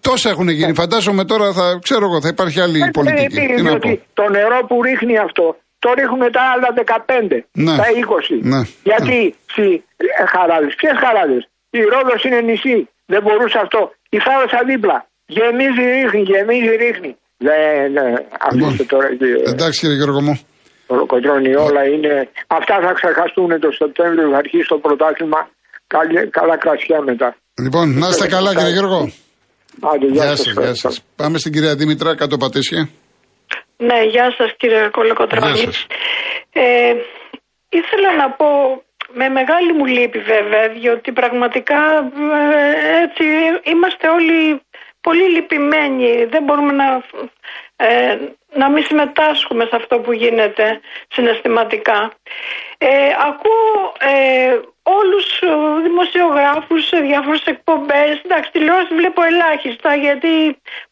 τόσα 0.00 0.28
έχουν 0.30 0.48
γίνει. 0.48 0.74
Φαντάζομαι 0.74 1.24
τώρα 1.24 1.52
θα, 1.52 1.78
ξέρω 1.82 2.04
εγώ, 2.04 2.20
θα 2.20 2.28
υπάρχει 2.28 2.60
άλλη 2.60 2.90
πολιτική. 2.92 3.54
διότι 3.62 4.02
το 4.14 4.28
νερό 4.28 4.58
που 4.68 4.82
ρίχνει 4.82 5.18
αυτό 5.18 5.56
το 5.78 5.92
ρίχνουν 5.98 6.32
τα 6.32 6.42
άλλα 6.52 6.68
15, 7.30 7.42
ναι. 7.52 7.76
τα 7.76 7.84
20. 7.84 8.38
Ναι. 8.52 8.60
Γιατί 8.82 9.34
ναι. 9.56 9.66
χαράδες, 10.32 10.74
ποιες 10.74 10.96
χαράδες; 11.04 11.48
Η 11.70 11.80
Ρόδος 11.92 12.24
είναι 12.24 12.40
νησί. 12.40 12.88
Δεν 13.12 13.20
μπορούσε 13.24 13.58
αυτό. 13.64 13.80
Η 14.16 14.18
θάλασσα 14.26 14.60
δίπλα. 14.70 14.98
Γεμίζει 15.36 15.84
ρίχνει, 15.94 16.22
γεμίζει 16.32 16.72
ρίχνει. 16.84 17.12
Δεν, 17.46 17.92
ναι, 17.96 18.06
αφήστε 18.48 18.84
τώρα. 18.92 19.08
Εντάξει 19.52 19.80
κύριε 19.80 19.96
Γιώργο 20.00 20.20
μου. 20.26 20.34
Κοντρώνει 21.12 21.52
όλα 21.66 21.82
είναι. 21.92 22.12
Αυτά 22.46 22.74
θα 22.84 22.92
ξεχαστούν 22.98 23.50
το 23.64 23.70
Σεπτέμβριο, 23.80 24.30
θα 24.32 24.38
αρχίσει 24.44 24.66
το 24.68 24.78
πρωτάθλημα. 24.78 25.40
Καλά 26.38 26.56
κρασιά 26.64 27.00
μετά. 27.10 27.28
Λοιπόν, 27.64 27.98
να 27.98 28.08
είστε 28.08 28.26
καλά 28.28 28.54
κύριε 28.54 28.74
Γιώργο. 28.76 29.00
Άντε, 29.80 30.06
γεια, 30.06 30.36
σας, 30.36 30.52
γεια 30.52 30.74
σας. 30.74 31.04
Πάμε 31.16 31.38
στην 31.38 31.52
κυρία 31.52 31.74
Δήμητρα, 31.74 32.16
κάτω 32.16 32.36
πατήσια. 32.36 32.88
Ναι, 33.76 33.98
γεια 34.12 34.34
σας 34.36 34.54
κύριε 34.56 34.88
Κολοκοτρώνη. 34.88 35.64
Ε, 36.52 36.92
ήθελα 37.68 38.10
να 38.16 38.30
πω 38.30 38.46
με 39.12 39.28
μεγάλη 39.28 39.72
μου 39.72 39.86
λύπη 39.86 40.18
βέβαια, 40.18 40.68
διότι 40.68 41.12
πραγματικά 41.12 42.10
ε, 42.34 43.02
έτσι 43.02 43.24
είμαστε 43.62 44.08
όλοι 44.08 44.60
πολύ 45.00 45.28
λυπημένοι. 45.28 46.24
Δεν 46.24 46.42
μπορούμε 46.42 46.72
να, 46.72 47.02
ε, 47.76 48.18
να 48.52 48.70
μην 48.70 48.84
συμμετάσχουμε 48.84 49.64
σε 49.64 49.76
αυτό 49.76 49.98
που 49.98 50.12
γίνεται 50.12 50.80
συναισθηματικά. 51.08 52.12
Ε, 52.80 52.88
ακούω 53.28 53.92
ε, 53.98 54.58
όλους 54.96 55.24
τους 55.26 55.82
δημοσιογράφους 55.82 56.86
σε 56.86 56.96
διάφορες 57.00 57.42
εκπομπές. 57.44 58.12
Εντάξει, 58.24 58.50
τηλεόραση 58.50 58.94
βλέπω 58.94 59.22
ελάχιστα 59.22 59.94
γιατί 59.94 60.32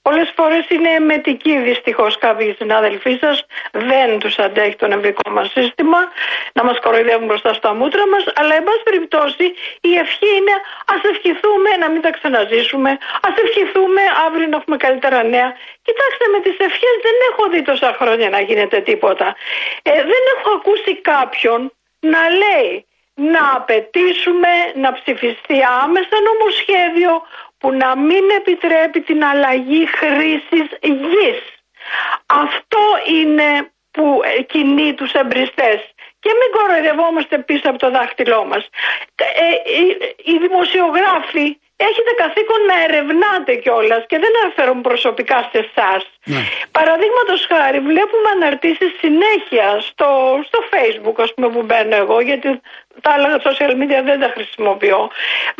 πολλές 0.03 0.33
φορές 0.37 0.65
είναι 0.69 0.99
μετική 0.99 1.59
δυστυχώς 1.59 2.19
κάποιοι 2.19 2.55
συνάδελφοί 2.59 3.19
σας. 3.21 3.47
Δεν 3.73 4.19
τους 4.19 4.39
αντέχει 4.39 4.77
το 4.77 4.87
νευρικό 4.87 5.31
μας 5.31 5.51
σύστημα 5.51 6.01
να 6.53 6.65
μας 6.65 6.79
κοροϊδεύουν 6.81 7.27
μπροστά 7.27 7.53
στα 7.53 7.75
μούτρα 7.75 8.05
μας. 8.09 8.25
Αλλά 8.35 8.55
εν 8.55 8.65
πάση 8.65 8.83
περιπτώσει 8.83 9.45
η 9.81 9.93
ευχή 10.05 10.31
είναι 10.39 10.55
ας 10.95 11.03
ευχηθούμε 11.13 11.71
να 11.83 11.91
μην 11.91 12.01
τα 12.01 12.11
ξαναζήσουμε. 12.11 12.91
Ας 13.29 13.35
ευχηθούμε 13.45 14.03
αύριο 14.27 14.47
να 14.47 14.57
έχουμε 14.57 14.77
καλύτερα 14.77 15.23
νέα. 15.23 15.49
Κοιτάξτε 15.87 16.25
με 16.33 16.39
τις 16.45 16.57
ευχές 16.69 16.97
δεν 17.07 17.17
έχω 17.31 17.43
δει 17.53 17.63
τόσα 17.63 17.97
χρόνια 18.01 18.29
να 18.29 18.41
γίνεται 18.41 18.81
τίποτα. 18.81 19.37
Ε, 19.83 19.93
δεν 19.93 20.23
έχω 20.35 20.51
ακούσει 20.59 20.93
κάποιον 21.01 21.71
να 22.01 22.29
λέει 22.29 22.87
να 23.15 23.53
απαιτήσουμε 23.55 24.49
να 24.75 24.93
ψηφιστεί 24.93 25.59
άμεσα 25.83 26.17
νομοσχέδιο 26.29 27.23
που 27.59 27.73
να 27.73 27.97
μην 27.97 28.25
επιτρέπει 28.37 29.01
την 29.01 29.25
αλλαγή 29.25 29.87
χρήσης 29.87 30.69
γης. 30.83 31.43
Αυτό 32.27 32.83
είναι 33.09 33.71
που 33.91 34.21
κινεί 34.47 34.95
τους 34.95 35.13
εμπριστές. 35.13 35.81
Και 36.21 36.31
μην 36.39 36.51
κοροϊδευόμαστε 36.57 37.39
πίσω 37.39 37.69
από 37.71 37.79
το 37.79 37.91
δάχτυλό 37.91 38.45
μας. 38.45 38.69
Ε, 39.15 39.71
οι 40.25 40.39
δημοσιογράφοι 40.39 41.59
έχετε 41.77 42.13
καθήκον 42.17 42.61
να 42.67 42.83
ερευνάτε 42.85 43.55
κιόλας 43.55 44.05
και 44.07 44.19
δεν 44.19 44.31
αναφέρομαι 44.43 44.81
προσωπικά 44.81 45.49
σε 45.53 45.59
εσάς. 45.59 46.16
Ναι. 46.33 46.43
Παραδείγματος 46.71 47.47
χάρη, 47.51 47.79
βλέπουμε 47.91 48.29
αναρτήσεις 48.37 48.91
συνέχεια 49.03 49.69
στο, 49.89 50.09
στο 50.47 50.59
Facebook, 50.73 51.17
ας 51.27 51.35
πούμε, 51.35 51.49
που 51.49 51.63
μπαίνω 51.63 51.97
εγώ, 51.97 52.21
γιατί 52.21 52.61
τα 53.01 53.11
άλλα 53.15 53.41
social 53.47 53.73
media 53.81 54.01
δεν 54.11 54.19
τα 54.21 54.31
χρησιμοποιώ. 54.35 55.11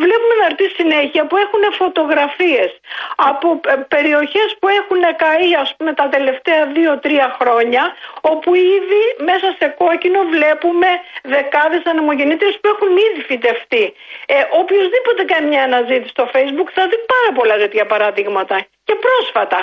Βλέπουμε 0.03 0.33
αναρτήσεις 0.39 0.75
συνέχεια 0.75 1.21
που 1.27 1.37
έχουν 1.37 1.63
φωτογραφίες 1.81 2.71
από 3.15 3.47
ε, 3.67 3.75
περιοχές 3.95 4.49
που 4.59 4.67
έχουν 4.79 5.01
καεί, 5.23 5.49
ας 5.63 5.69
πούμε, 5.77 5.93
τα 5.93 6.09
τελευταία 6.09 6.65
δύο-τρία 6.65 7.35
χρόνια, 7.39 7.83
όπου 8.21 8.49
ήδη 8.55 9.01
μέσα 9.29 9.47
σε 9.59 9.67
κόκκινο 9.81 10.19
βλέπουμε 10.35 10.87
δεκάδες 11.23 11.83
ανεμογεννήτρε 11.91 12.49
που 12.61 12.67
έχουν 12.73 12.91
ήδη 13.07 13.21
φυτευτεί. 13.29 13.93
Ε, 14.25 14.35
οποιοδήποτε 14.61 15.21
κάνει 15.31 15.47
μια 15.47 15.63
αναζήτηση 15.63 16.09
στο 16.15 16.25
Facebook 16.33 16.69
θα 16.77 16.83
δει 16.89 16.97
πάρα 17.13 17.29
πολλά 17.37 17.55
τέτοια 17.57 17.85
παραδείγματα. 17.85 18.57
Και 18.87 18.95
πρόσφατα. 19.05 19.59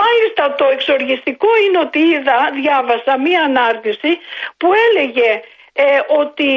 Μάλιστα 0.00 0.54
το 0.54 0.66
εξοργιστικό 0.74 1.48
είναι 1.64 1.78
ότι 1.78 1.98
είδα, 1.98 2.38
διάβασα 2.60 3.18
μία 3.18 3.42
ανάρτηση 3.42 4.18
που 4.56 4.68
έλεγε 4.86 5.30
ε, 5.72 6.00
ότι 6.20 6.50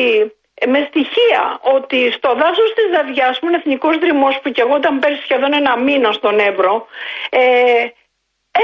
με 0.67 0.87
στοιχεία 0.89 1.59
ότι 1.61 2.11
στο 2.11 2.29
δάσος 2.33 2.73
της 2.73 2.87
Δαδιά, 2.93 3.37
που 3.39 3.47
είναι 3.47 3.55
εθνικός 3.55 3.97
δρυμός, 3.97 4.39
που 4.41 4.49
και 4.51 4.61
εγώ 4.61 4.75
ήταν 4.77 4.99
πέρσι 4.99 5.21
σχεδόν 5.21 5.53
ένα 5.53 5.77
μήνα 5.77 6.11
στον 6.11 6.39
Εύρο, 6.39 6.87
ε, 7.29 7.39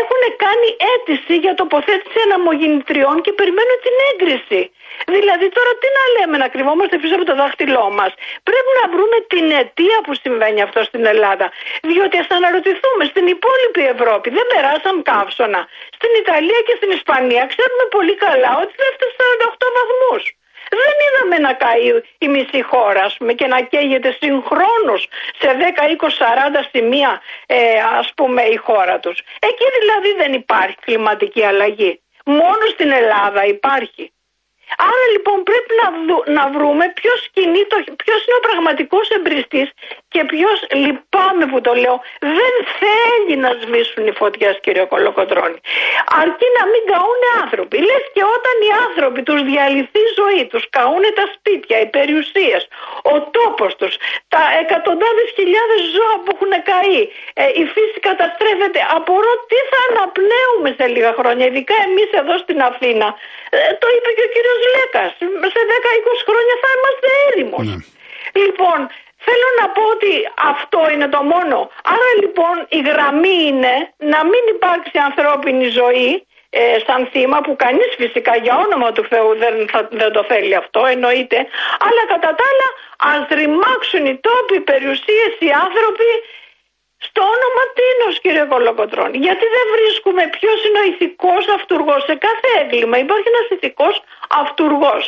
έχουν 0.01 0.21
κάνει 0.43 0.67
αίτηση 0.89 1.35
για 1.35 1.53
τοποθέτηση 1.53 2.19
αναμογεννητριών 2.25 3.21
και 3.21 3.33
περιμένουν 3.33 3.77
την 3.85 3.95
έγκριση. 4.09 4.71
Δηλαδή 5.05 5.47
τώρα 5.57 5.71
τι 5.81 5.87
να 5.97 6.03
λέμε, 6.15 6.35
να 6.43 6.47
κρυβόμαστε 6.53 6.95
πίσω 7.01 7.15
από 7.15 7.25
το 7.25 7.35
δάχτυλό 7.41 7.85
μας. 7.99 8.11
Πρέπει 8.49 8.71
να 8.79 8.85
βρούμε 8.93 9.17
την 9.33 9.45
αιτία 9.57 9.97
που 10.05 10.13
συμβαίνει 10.23 10.61
αυτό 10.67 10.79
στην 10.89 11.03
Ελλάδα. 11.13 11.47
Διότι 11.89 12.15
ας 12.23 12.29
αναρωτηθούμε, 12.37 13.03
στην 13.11 13.25
υπόλοιπη 13.35 13.83
Ευρώπη 13.95 14.27
δεν 14.37 14.45
περάσαν 14.53 14.95
καύσωνα. 15.09 15.61
Στην 15.97 16.11
Ιταλία 16.23 16.59
και 16.67 16.73
στην 16.79 16.89
Ισπανία 16.97 17.43
ξέρουμε 17.53 17.85
πολύ 17.95 18.15
καλά 18.25 18.51
ότι 18.61 18.73
δεν 18.81 18.89
φτάσει 18.95 19.15
48 19.19 19.67
βαθμούς. 19.77 20.23
Δεν 20.69 20.93
είδαμε 21.05 21.37
να 21.47 21.53
καεί 21.53 21.87
η 22.17 22.27
μισή 22.27 22.61
χώρα 22.61 23.03
ας 23.03 23.15
πούμε, 23.17 23.33
και 23.33 23.47
να 23.47 23.61
καίγεται 23.61 24.11
συγχρόνως 24.21 25.07
σε 25.39 25.47
10, 25.47 25.83
20, 25.87 26.09
40 26.61 26.67
σημεία 26.71 27.21
ε, 27.45 27.57
ας 27.99 28.11
πούμε 28.15 28.41
η 28.41 28.55
χώρα 28.55 28.99
τους. 28.99 29.19
Εκεί 29.39 29.65
δηλαδή 29.79 30.13
δεν 30.17 30.33
υπάρχει 30.33 30.75
κλιματική 30.85 31.43
αλλαγή. 31.43 32.01
Μόνο 32.25 32.63
στην 32.73 32.91
Ελλάδα 32.91 33.45
υπάρχει. 33.45 34.11
Άρα 34.77 35.05
λοιπόν 35.11 35.43
πρέπει 35.43 35.73
να, 35.81 35.87
να 36.37 36.43
βρούμε 36.49 36.85
ποιος, 36.99 37.19
το, 37.67 37.77
ποιος 38.03 38.19
είναι 38.25 38.37
ο 38.41 38.45
πραγματικός 38.47 39.09
εμπριστής 39.09 39.69
και 40.13 40.21
ποιος, 40.31 40.57
λυπάμαι 40.83 41.45
που 41.51 41.59
το 41.65 41.73
λέω, 41.83 41.95
δεν 42.39 42.53
θέλει 42.79 43.35
να 43.45 43.51
σβήσουν 43.61 44.03
οι 44.07 44.13
φωτιές 44.21 44.55
κύριε 44.63 44.85
Κολοκοτρώνη. 44.91 45.59
Αρκεί 46.21 46.47
να 46.57 46.63
μην 46.71 46.83
καούν 46.91 47.21
άνθρωποι. 47.41 47.77
Λες 47.87 48.03
και 48.15 48.23
όταν 48.35 48.55
οι 48.65 48.71
άνθρωποι 48.85 49.21
τους 49.27 49.39
διαλυθεί 49.49 50.01
η 50.09 50.11
ζωή 50.21 50.43
τους, 50.51 50.63
καούν 50.77 51.05
τα 51.19 51.25
σπίτια, 51.35 51.75
οι 51.83 51.87
περιουσίες, 51.97 52.61
ο 53.13 53.15
τόπος 53.37 53.71
τους, 53.79 53.93
τα 54.33 54.43
εκατοντάδες 54.61 55.29
χιλιάδες 55.37 55.81
ζώα 55.95 56.15
που 56.23 56.29
έχουν 56.35 56.53
καεί, 56.69 57.01
ε, 57.41 57.43
η 57.61 57.63
φύση 57.73 57.99
καταστρέφεται. 58.09 58.79
Απορώ 58.97 59.33
τι 59.49 59.59
θα 59.69 59.79
αναπνέουμε 59.87 60.69
σε 60.79 60.85
λίγα 60.93 61.11
χρόνια, 61.19 61.45
ειδικά 61.49 61.75
εμείς 61.87 62.09
εδώ 62.21 62.35
στην 62.43 62.59
Αθήνα. 62.69 63.07
Ε, 63.55 63.57
το 63.81 63.87
είπε 63.95 64.09
και 64.17 64.23
ο 64.27 64.29
κύριος 64.35 64.61
Λέκας. 64.73 65.11
Σε 65.53 65.61
10-20 65.71 66.21
χρόνια 66.29 66.55
θα 66.63 66.69
είμαστε 66.75 67.07
έρημος. 67.27 67.67
Ναι. 67.69 67.77
Λοιπόν, 68.43 68.79
Θέλω 69.27 69.47
να 69.61 69.67
πω 69.75 69.83
ότι 69.95 70.13
αυτό 70.53 70.79
είναι 70.93 71.07
το 71.15 71.21
μόνο. 71.33 71.57
Άρα 71.93 72.09
λοιπόν 72.21 72.55
η 72.77 72.79
γραμμή 72.89 73.37
είναι 73.49 73.75
να 74.13 74.19
μην 74.31 74.43
υπάρξει 74.55 74.97
ανθρώπινη 75.09 75.67
ζωή 75.81 76.27
ε, 76.49 76.77
σαν 76.85 77.07
θύμα 77.11 77.37
που 77.45 77.55
κανείς 77.55 77.91
φυσικά 77.97 78.35
για 78.35 78.55
όνομα 78.65 78.91
του 78.91 79.03
Θεού 79.11 79.31
δεν, 79.43 79.55
θα, 79.71 79.87
δεν 79.91 80.11
το 80.11 80.23
θέλει 80.31 80.55
αυτό 80.55 80.85
εννοείται 80.93 81.37
αλλά 81.87 82.03
κατά 82.13 82.31
τα 82.37 82.43
άλλα 82.49 82.67
ας 83.13 83.27
ρημάξουν 83.39 84.05
οι 84.05 84.15
τόποι, 84.27 84.55
οι 84.55 84.65
περιουσίες, 84.71 85.31
οι 85.39 85.49
άνθρωποι 85.65 86.09
στο 87.05 87.21
όνομα 87.35 87.63
τίνος 87.77 88.15
κύριε 88.23 88.45
Κολοκοτρώνη. 88.51 89.17
Γιατί 89.27 89.45
δεν 89.55 89.65
βρίσκουμε 89.75 90.23
ποιος 90.37 90.57
είναι 90.65 90.79
ο 90.83 90.85
ηθικός 90.91 91.43
αυτούργος 91.57 92.03
σε 92.03 92.15
κάθε 92.25 92.49
έγκλημα. 92.61 92.97
Υπάρχει 92.97 93.27
ένας 93.33 93.47
ηθικός 93.55 93.95
αυτούργος. 94.41 95.03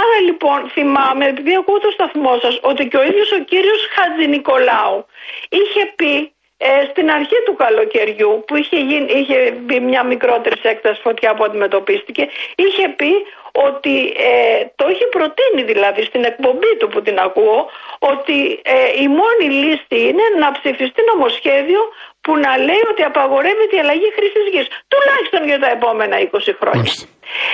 Άρα 0.00 0.18
λοιπόν 0.28 0.58
θυμάμαι, 0.74 1.24
επειδή 1.26 1.54
ακούω 1.60 1.78
το 1.78 1.90
σταθμό 1.90 2.38
σας, 2.42 2.58
ότι 2.62 2.88
και 2.88 2.96
ο 2.96 3.02
ίδιος 3.02 3.32
ο 3.32 3.40
κύριος 3.50 3.80
Χατζη 3.94 4.26
Νικολάου 4.26 5.06
είχε 5.48 5.82
πει 5.96 6.32
ε, 6.62 6.84
στην 6.90 7.10
αρχή 7.10 7.38
του 7.44 7.54
καλοκαιριού 7.56 8.44
που 8.46 8.56
είχε, 8.56 8.76
γίνει, 8.76 9.12
είχε 9.12 9.50
μπει 9.50 9.80
μια 9.80 10.02
μικρότερη 10.02 10.60
έκταση 10.62 11.00
φωτιά 11.00 11.34
που 11.34 11.44
αντιμετωπίστηκε 11.44 12.28
είχε 12.54 12.88
πει 12.88 13.12
ότι 13.52 13.96
ε, 14.16 14.64
το 14.76 14.88
είχε 14.88 15.06
προτείνει 15.06 15.62
δηλαδή 15.62 16.02
στην 16.04 16.24
εκπομπή 16.24 16.76
του 16.78 16.88
που 16.88 17.02
την 17.02 17.18
ακούω 17.18 17.70
ότι 17.98 18.60
ε, 18.62 19.02
η 19.02 19.08
μόνη 19.08 19.46
λύση 19.62 19.98
είναι 20.08 20.24
να 20.38 20.52
ψηφιστεί 20.52 21.00
νομοσχέδιο 21.12 21.80
που 22.20 22.36
να 22.36 22.56
λέει 22.56 22.82
ότι 22.90 23.02
απαγορεύεται 23.02 23.76
η 23.76 23.78
αλλαγή 23.78 24.12
χρήσης 24.16 24.46
γης 24.52 24.66
τουλάχιστον 24.88 25.44
για 25.44 25.58
τα 25.58 25.70
επόμενα 25.70 26.16
20 26.32 26.38
χρόνια. 26.60 26.92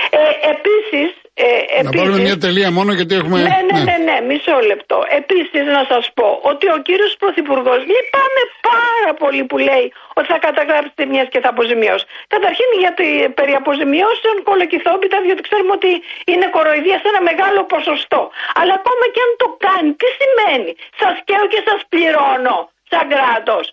Ε, 0.09 0.49
επίσης 0.53 1.09
ε, 1.45 1.81
να 1.87 1.91
πάρουμε 1.97 2.19
μια 2.27 2.37
τελεία 2.45 2.69
μόνο 2.77 2.91
γιατί 2.99 3.13
έχουμε. 3.19 3.37
Ναι, 3.37 3.59
ναι, 3.69 3.77
ναι, 3.77 3.83
ναι, 3.89 3.97
ναι 4.07 4.17
μισό 4.29 4.57
λεπτό. 4.71 4.97
Επίσης 5.19 5.63
να 5.77 5.83
σας 5.91 6.05
πω 6.17 6.27
ότι 6.51 6.65
ο 6.75 6.77
κύριος 6.87 7.11
Πρωθυπουργός 7.21 7.79
λυπάμαι 7.91 8.43
πάρα 8.71 9.11
πολύ 9.21 9.43
που 9.49 9.57
λέει 9.67 9.85
ότι 10.17 10.27
θα 10.33 10.39
καταγράψει 10.47 10.91
τιμίε 10.99 11.25
και 11.33 11.39
θα 11.43 11.49
αποζημιώσει. 11.55 12.05
Καταρχήν 12.33 12.69
για 12.83 12.93
τη 12.99 13.07
περί 13.37 13.53
αποζημιώσεων 13.61 14.35
κολοκυθόπιτα, 14.49 15.17
διότι 15.25 15.41
ξέρουμε 15.47 15.73
ότι 15.79 15.91
είναι 16.31 16.47
κοροϊδία 16.55 16.97
σε 17.01 17.07
ένα 17.11 17.21
μεγάλο 17.29 17.59
ποσοστό. 17.73 18.21
Αλλά 18.59 18.73
ακόμα 18.79 19.05
και 19.13 19.21
αν 19.25 19.31
το 19.41 19.47
κάνει, 19.65 19.89
τι 19.99 20.07
σημαίνει; 20.19 20.71
Σας 21.01 21.15
καίω 21.27 21.45
και 21.53 21.61
σας 21.67 21.79
πληρώνω 21.91 22.57
σαν 22.91 23.03
κράτος. 23.13 23.65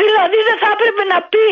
Δηλαδή 0.00 0.38
δεν 0.48 0.56
θα 0.62 0.68
έπρεπε 0.76 1.02
να 1.12 1.18
πει 1.32 1.46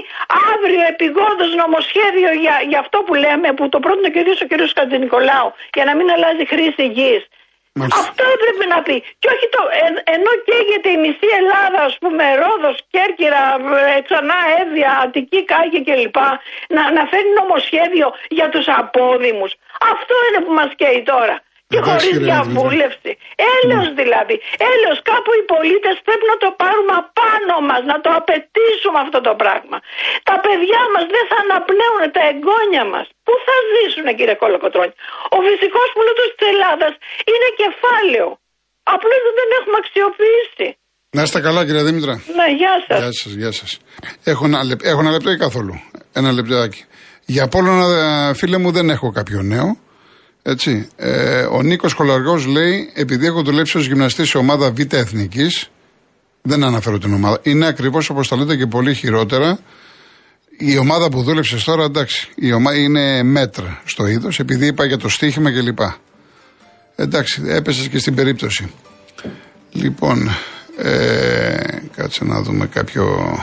αύριο 0.53 0.83
επιγόντως 0.93 1.51
νομοσχέδιο 1.62 2.31
για, 2.43 2.57
για 2.71 2.79
αυτό 2.85 2.99
που 3.07 3.14
λέμε, 3.25 3.49
που 3.57 3.69
το 3.69 3.79
πρότεινε 3.85 4.11
και 4.14 4.19
ο 4.19 4.45
ο 4.45 4.47
κ. 4.51 4.53
Χατζηνικολάου, 4.79 5.49
για 5.77 5.85
να 5.88 5.93
μην 5.97 6.07
αλλάζει 6.14 6.45
χρήση 6.53 6.87
γης. 6.97 7.23
Αυτό 8.03 8.23
έπρεπε 8.37 8.64
να 8.75 8.83
πει. 8.83 8.97
Και 9.21 9.29
όχι 9.35 9.47
το, 9.55 9.62
εν, 9.85 9.95
ενώ 10.17 10.31
καίγεται 10.47 10.91
η 10.97 10.99
μισή 11.05 11.29
Ελλάδα, 11.41 11.81
ας 11.88 11.97
πούμε, 12.01 12.25
Ρόδος, 12.43 12.77
Κέρκυρα, 12.91 13.45
ε, 13.97 14.01
Ξανά, 14.07 14.38
Εύβοια, 14.61 14.91
Αττική, 15.05 15.41
Κάγια 15.45 15.83
κλπ. 15.88 16.19
Να, 16.75 16.83
να 16.97 17.03
φέρει 17.11 17.31
νομοσχέδιο 17.41 18.09
για 18.29 18.49
τους 18.49 18.67
απόδημους. 18.83 19.53
Αυτό 19.93 20.14
είναι 20.27 20.45
που 20.45 20.53
μας 20.53 20.71
καίει 20.77 21.03
τώρα 21.03 21.37
και 21.72 21.81
χωρίς 21.87 22.14
διαβούλευση. 22.26 23.12
Έλεος 23.54 23.88
δηλαδή. 24.00 24.37
Έλεος 24.72 24.98
κάπου 25.11 25.31
οι 25.38 25.42
πολίτες 25.52 25.96
πρέπει 26.07 26.26
να 26.33 26.37
το 26.42 26.48
πάρουμε 26.62 26.94
απάνω 27.02 27.57
μας, 27.68 27.83
να 27.92 27.96
το 28.04 28.11
απαιτήσουμε 28.20 28.98
αυτό 29.04 29.18
το 29.28 29.33
πράγμα. 29.42 29.76
Τα 30.28 30.37
παιδιά 30.44 30.83
μας 30.94 31.04
δεν 31.14 31.24
θα 31.31 31.38
αναπνέουν 31.44 32.02
τα 32.16 32.22
εγγόνια 32.31 32.85
μας. 32.92 33.07
Πού 33.26 33.35
θα 33.46 33.57
ζήσουν, 33.72 34.07
κύριε 34.18 34.37
Κολοκοτρόνη. 34.42 34.94
Ο 35.37 35.38
φυσικός 35.46 35.88
πλούτος 35.98 36.28
της 36.37 36.44
Ελλάδας 36.52 36.92
είναι 37.31 37.48
κεφάλαιο. 37.62 38.28
Απλώς 38.94 39.22
δεν 39.38 39.48
έχουμε 39.59 39.76
αξιοποιήσει. 39.83 40.68
Να 41.16 41.22
είστε 41.24 41.38
καλά, 41.46 41.61
κύριε 41.66 41.85
Δήμητρα. 41.88 42.14
Ναι, 42.38 42.46
γεια 42.61 42.74
σας. 42.87 42.98
Γεια 43.02 43.12
σας, 43.20 43.33
γεια 43.40 43.52
σας. 43.61 43.70
Έχω, 44.33 44.44
ένα, 44.48 44.59
έχω 44.90 45.00
ένα 45.04 45.12
λεπτό 45.16 45.31
ή 45.37 45.38
καθόλου; 45.46 45.74
Ένα 46.18 46.31
λεπτάκι. 46.38 46.83
Για 47.33 47.42
Απόλλωνα, 47.48 47.87
φίλε 48.38 48.59
μου, 48.62 48.70
δεν 48.70 48.87
έχω 48.90 49.11
κάποιο 49.18 49.40
νέο. 49.42 49.68
Έτσι. 50.51 50.89
Ε, 50.97 51.41
ο 51.41 51.63
Νίκος 51.63 51.95
Κολαργό 51.95 52.35
λέει: 52.35 52.91
Επειδή 52.95 53.27
έχω 53.27 53.43
δουλέψει 53.43 53.79
ως 53.79 53.87
γυμναστής 53.87 54.29
σε 54.29 54.39
ομάδα 54.39 54.71
Β' 54.71 54.95
Εθνικής, 54.95 55.71
δεν 56.43 56.65
αναφέρω 56.65 56.99
την 56.99 57.15
ομάδα. 57.15 57.39
Είναι 57.43 57.67
ακριβώς 57.67 58.11
όπως 58.11 58.29
τα 58.29 58.37
λέτε 58.37 58.57
και 58.57 58.67
πολύ 58.67 58.95
χειρότερα. 58.95 59.59
Η 60.59 60.79
ομάδα 60.79 61.09
που 61.09 61.23
δούλεψες 61.23 61.65
τώρα, 61.65 61.85
εντάξει, 61.85 62.29
η 62.35 62.53
ομάδα 62.53 62.77
είναι 62.79 63.23
μέτρα 63.23 63.83
στο 63.85 64.07
είδος, 64.07 64.39
επειδή 64.39 64.67
είπα 64.67 64.85
για 64.85 64.97
το 64.99 65.09
στοίχημα 65.09 65.53
κλπ. 65.53 65.79
Εντάξει, 66.97 67.43
έπεσες 67.47 67.89
και 67.89 67.99
στην 67.99 68.15
περίπτωση. 68.15 68.71
Λοιπόν, 69.73 70.31
ε, 70.79 71.57
κάτσε 71.97 72.25
να 72.25 72.43
δούμε 72.43 72.67
κάποιο 72.67 73.37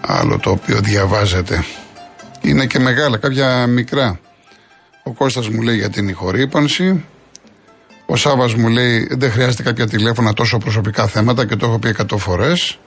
άλλο 0.00 0.38
το 0.38 0.50
οποίο 0.50 0.80
διαβάζεται. 0.80 1.64
Είναι 2.40 2.66
και 2.66 2.78
μεγάλα, 2.78 3.16
κάποια 3.16 3.66
μικρά. 3.66 4.20
Ο 5.08 5.12
Κώστας 5.12 5.48
μου 5.48 5.62
λέει 5.62 5.76
για 5.76 5.90
την 5.90 6.08
ηχορύπανση. 6.08 7.04
Ο 8.06 8.16
Σάβα 8.16 8.48
μου 8.56 8.68
λέει 8.68 9.08
δεν 9.10 9.30
χρειάζεται 9.30 9.62
κάποια 9.62 9.86
τηλέφωνα 9.88 10.32
τόσο 10.32 10.58
προσωπικά 10.58 11.06
θέματα 11.06 11.46
και 11.46 11.56
το 11.56 11.66
έχω 11.66 11.78
πει 11.78 11.94
100 11.98 12.16
φορές. 12.16 12.78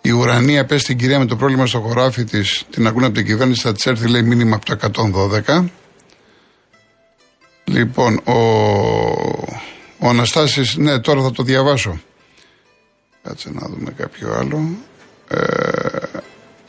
Η 0.00 0.10
Ουρανία 0.10 0.64
πες 0.64 0.82
στην 0.82 0.98
κυρία 0.98 1.18
με 1.18 1.26
το 1.26 1.36
πρόβλημα 1.36 1.66
στο 1.66 1.80
χωράφι 1.80 2.24
της, 2.24 2.64
την 2.70 2.86
ακούνε 2.86 3.06
από 3.06 3.14
την 3.14 3.26
κυβέρνηση, 3.26 3.60
θα 3.60 3.72
της 3.72 3.86
έρθει 3.86 4.08
λέει 4.08 4.22
μήνυμα 4.22 4.56
από 4.56 4.76
το 4.76 4.90
112. 5.46 5.64
Λοιπόν, 7.64 8.20
ο, 8.24 8.38
ο 9.98 10.08
Αναστάσης, 10.08 10.76
ναι, 10.76 10.98
τώρα 10.98 11.22
θα 11.22 11.30
το 11.30 11.42
διαβάσω. 11.42 12.00
Κάτσε 13.22 13.50
να 13.52 13.66
δούμε 13.68 13.90
κάποιο 13.90 14.32
άλλο. 14.32 14.68
Ε, 15.28 15.38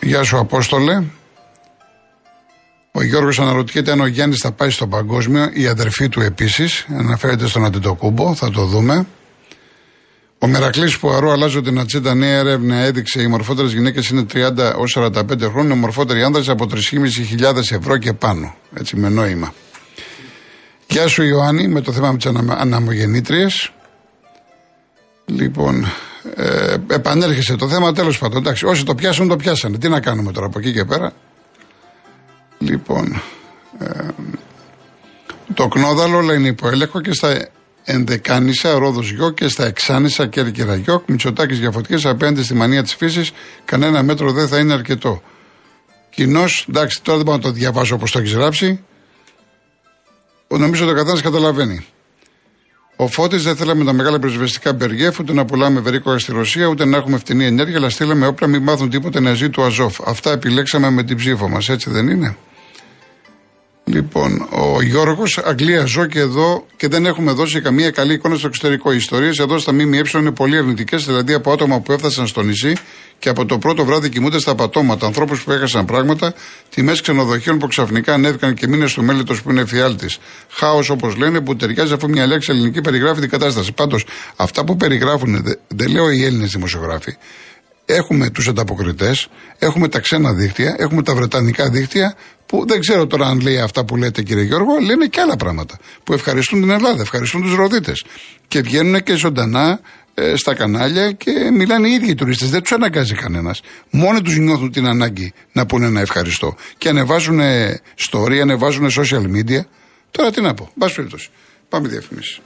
γεια 0.01 0.23
σου 0.23 0.37
Απόστολε. 0.37 1.03
Ο 3.07 3.09
Γιώργος 3.09 3.39
αναρωτιέται 3.39 3.91
αν 3.91 3.99
ο 3.99 4.05
Γιάννης 4.05 4.39
θα 4.39 4.51
πάει 4.51 4.69
στο 4.69 4.87
παγκόσμιο, 4.87 5.49
η 5.53 5.67
αδερφή 5.67 6.09
του 6.09 6.21
επίσης. 6.21 6.85
Αναφέρεται 6.97 7.47
στον 7.47 7.65
Αντιτοκούμπο, 7.65 8.35
θα 8.35 8.51
το 8.51 8.65
δούμε. 8.65 9.05
Ο 10.39 10.47
Μερακλής 10.47 10.97
που 10.97 11.09
αρώ 11.09 11.31
αλλάζω 11.31 11.61
την 11.61 11.79
ατσίτα 11.79 12.13
νέα 12.13 12.37
έρευνα 12.37 12.75
έδειξε 12.75 13.21
οι 13.21 13.27
μορφότερες 13.27 13.73
γυναίκες 13.73 14.09
είναι 14.09 14.25
30 14.33 14.57
έω 14.57 14.83
45 14.95 15.41
χρόνια, 15.41 15.75
οι 15.75 15.77
μορφότεροι 15.77 16.23
άνδρες 16.23 16.49
από 16.49 16.67
3.500 16.69 17.75
ευρώ 17.75 17.97
και 17.97 18.13
πάνω. 18.13 18.55
Έτσι 18.73 18.95
με 18.95 19.09
νόημα. 19.09 19.53
Γεια 20.87 21.07
σου 21.07 21.23
Ιωάννη 21.23 21.67
με 21.67 21.81
το 21.81 21.91
θέμα 21.91 22.11
με 22.11 22.17
τις 22.17 22.25
αναμογεννήτριες. 22.47 23.71
Λοιπόν, 25.25 25.85
ε, 26.35 26.75
επανέρχεσαι 26.87 27.55
το 27.55 27.67
θέμα, 27.67 27.93
τέλος 27.93 28.17
πάντων. 28.17 28.37
Εντάξει, 28.37 28.65
όσοι 28.65 28.83
το 28.83 28.95
πιάσουν, 28.95 29.27
το 29.27 29.35
πιάσανε. 29.35 29.77
Τι 29.77 29.89
να 29.89 29.99
κάνουμε 29.99 30.31
τώρα 30.31 30.45
από 30.45 30.59
εκεί 30.59 30.73
και 30.73 30.85
πέρα. 30.85 31.13
Λοιπόν, 32.59 33.21
ε, 33.79 34.07
Το 35.53 35.67
Κνόδαλο 35.67 36.17
όλα 36.17 36.33
είναι 36.33 36.47
υποέλεγχο 36.47 37.01
και 37.01 37.13
στα 37.13 37.47
Ενδεκάνησα, 37.83 38.77
Ρόδος 38.77 39.11
Γιώκ 39.11 39.33
και 39.33 39.47
στα 39.47 39.65
Εξάνησα, 39.65 40.27
Κέρκυρα 40.27 40.75
Γιώκ. 40.75 41.03
Μητσοτάκης 41.07 41.59
για 41.59 41.71
φωτιές 41.71 42.05
απέναντι 42.05 42.43
στη 42.43 42.53
μανία 42.53 42.83
της 42.83 42.95
φύσης. 42.95 43.31
Κανένα 43.65 44.03
μέτρο 44.03 44.31
δεν 44.31 44.47
θα 44.47 44.57
είναι 44.57 44.73
αρκετό. 44.73 45.21
Κοινώ, 46.09 46.43
εντάξει, 46.69 47.01
τώρα 47.01 47.17
δεν 47.17 47.25
μπορώ 47.25 47.37
να 47.37 47.43
το 47.43 47.51
διαβάσω 47.51 47.95
όπως 47.95 48.11
το 48.11 48.19
έχεις 48.19 48.33
γράψει. 48.33 48.83
Νομίζω 50.47 50.83
ότι 50.83 50.93
ο 50.93 50.95
καθένας 50.95 51.21
καταλαβαίνει. 51.21 51.85
Ο 52.95 53.07
Φώτης 53.07 53.43
δεν 53.43 53.55
θέλαμε 53.55 53.83
τα 53.83 53.93
μεγάλα 53.93 54.19
πυροσβεστικά 54.19 54.73
μπεργέφ, 54.73 55.19
ούτε 55.19 55.33
να 55.33 55.45
πουλάμε 55.45 55.79
βερίκο 55.79 56.19
στη 56.19 56.31
Ρωσία, 56.31 56.67
ούτε 56.67 56.85
να 56.85 56.97
έχουμε 56.97 57.17
φτηνή 57.17 57.45
ενέργεια, 57.45 57.77
αλλά 57.77 57.89
στείλαμε 57.89 58.27
όπλα, 58.27 58.47
μην 58.47 58.63
μάθουν 58.63 58.89
τίποτα 58.89 59.19
να 59.19 59.33
ζει 59.33 59.49
του 59.49 59.63
Αζόφ. 59.63 59.99
Αυτά 60.05 60.31
επιλέξαμε 60.31 60.89
με 60.89 61.03
την 61.03 61.17
ψήφο 61.17 61.49
μας, 61.49 61.69
έτσι 61.69 61.89
δεν 61.89 62.07
είναι; 62.07 62.37
Λοιπόν, 63.89 64.47
ο 64.49 64.81
Γιώργος, 64.81 65.37
Αγγλία 65.37 65.85
ζω 65.85 66.05
και 66.05 66.19
εδώ 66.19 66.65
και 66.77 66.87
δεν 66.87 67.05
έχουμε 67.05 67.31
δώσει 67.31 67.61
καμία 67.61 67.91
καλή 67.91 68.13
εικόνα 68.13 68.35
στο 68.35 68.47
εξωτερικό. 68.47 68.91
Οι 68.91 68.95
ιστορίες 68.95 69.39
εδώ 69.39 69.57
στα 69.57 69.73
ΜΜΕ 69.73 70.01
είναι 70.15 70.31
πολύ 70.31 70.57
αρνητικές, 70.57 71.05
δηλαδή 71.05 71.33
από 71.33 71.51
άτομα 71.51 71.79
που 71.79 71.91
έφτασαν 71.91 72.27
στο 72.27 72.41
νησί 72.41 72.75
και 73.19 73.29
από 73.29 73.45
το 73.45 73.57
πρώτο 73.57 73.85
βράδυ 73.85 74.09
κοιμούνται 74.09 74.39
στα 74.39 74.55
πατώματα. 74.55 75.05
Ανθρώπους 75.05 75.43
που 75.43 75.51
έχασαν 75.51 75.85
πράγματα, 75.85 76.33
τιμές 76.69 77.01
ξενοδοχείων 77.01 77.57
που 77.57 77.67
ξαφνικά 77.67 78.13
ανέβηκαν 78.13 78.53
και 78.53 78.67
μήνες 78.67 78.93
του 78.93 79.03
μέλητο 79.03 79.33
που 79.43 79.51
είναι 79.51 79.65
φιάλτη. 79.65 80.07
Χάος, 80.49 80.89
όπως 80.89 81.15
λένε, 81.15 81.41
που 81.41 81.55
ταιριάζει 81.55 81.93
αφού 81.93 82.09
μια 82.09 82.25
λέξη 82.25 82.51
ελληνική 82.51 82.81
περιγράφει 82.81 83.19
την 83.19 83.29
κατάσταση. 83.29 83.71
Πάντως, 83.71 84.05
αυτά 84.35 84.63
που 84.63 84.75
περιγράφουν, 84.75 85.43
δεν 85.43 85.59
δε 85.67 85.87
λέω 85.87 86.09
οι 86.09 86.25
Έλληνες 86.25 86.51
δημοσιογράφοι, 86.51 87.17
έχουμε 87.85 88.29
τους 88.29 88.47
ανταποκριτές, 88.47 89.27
έχουμε 89.57 89.87
τα 89.87 89.99
ξένα 89.99 90.33
δίκτυα, 90.33 90.75
έχουμε 90.77 91.03
τα 91.03 91.15
βρετανικά 91.15 91.69
δίκτυα, 91.69 92.15
που 92.47 92.65
δεν 92.67 92.79
ξέρω 92.79 93.07
τώρα 93.07 93.27
αν 93.27 93.39
λέει 93.39 93.59
αυτά 93.59 93.85
που 93.85 93.95
λέτε 93.95 94.21
κύριε 94.21 94.43
Γιώργο, 94.43 94.77
λένε 94.81 95.05
και 95.05 95.21
άλλα 95.21 95.35
πράγματα. 95.35 95.77
Που 96.03 96.13
ευχαριστούν 96.13 96.61
την 96.61 96.69
Ελλάδα, 96.69 97.01
ευχαριστούν 97.01 97.41
τους 97.41 97.55
Ροδίτες. 97.55 98.03
Και 98.47 98.61
βγαίνουν 98.61 99.03
και 99.03 99.15
ζωντανά 99.15 99.79
ε, 100.13 100.35
στα 100.35 100.53
κανάλια 100.53 101.11
και 101.11 101.31
μιλάνε 101.53 101.87
οι 101.87 101.91
ίδιοι 101.91 102.09
οι 102.09 102.15
τουρίστες. 102.15 102.49
Δεν 102.49 102.61
τους 102.61 102.71
αναγκάζει 102.71 103.13
κανένας. 103.13 103.61
Μόνοι 103.89 104.21
τους 104.21 104.37
νιώθουν 104.37 104.71
την 104.71 104.87
ανάγκη 104.87 105.33
να 105.51 105.65
πούνε 105.65 105.85
ένα 105.85 106.01
ευχαριστώ. 106.01 106.55
Και 106.77 106.89
ανεβάζουν 106.89 107.39
story, 108.09 108.37
ανεβάζουν 108.41 108.89
social 108.89 109.23
media. 109.35 109.61
Τώρα 110.11 110.31
τι 110.31 110.41
να 110.41 110.53
πω. 110.53 110.69
Μπας 110.73 110.93
περιπτώσει. 110.93 111.29
Πάμε 111.69 111.87
διαφημίσεις. 111.87 112.41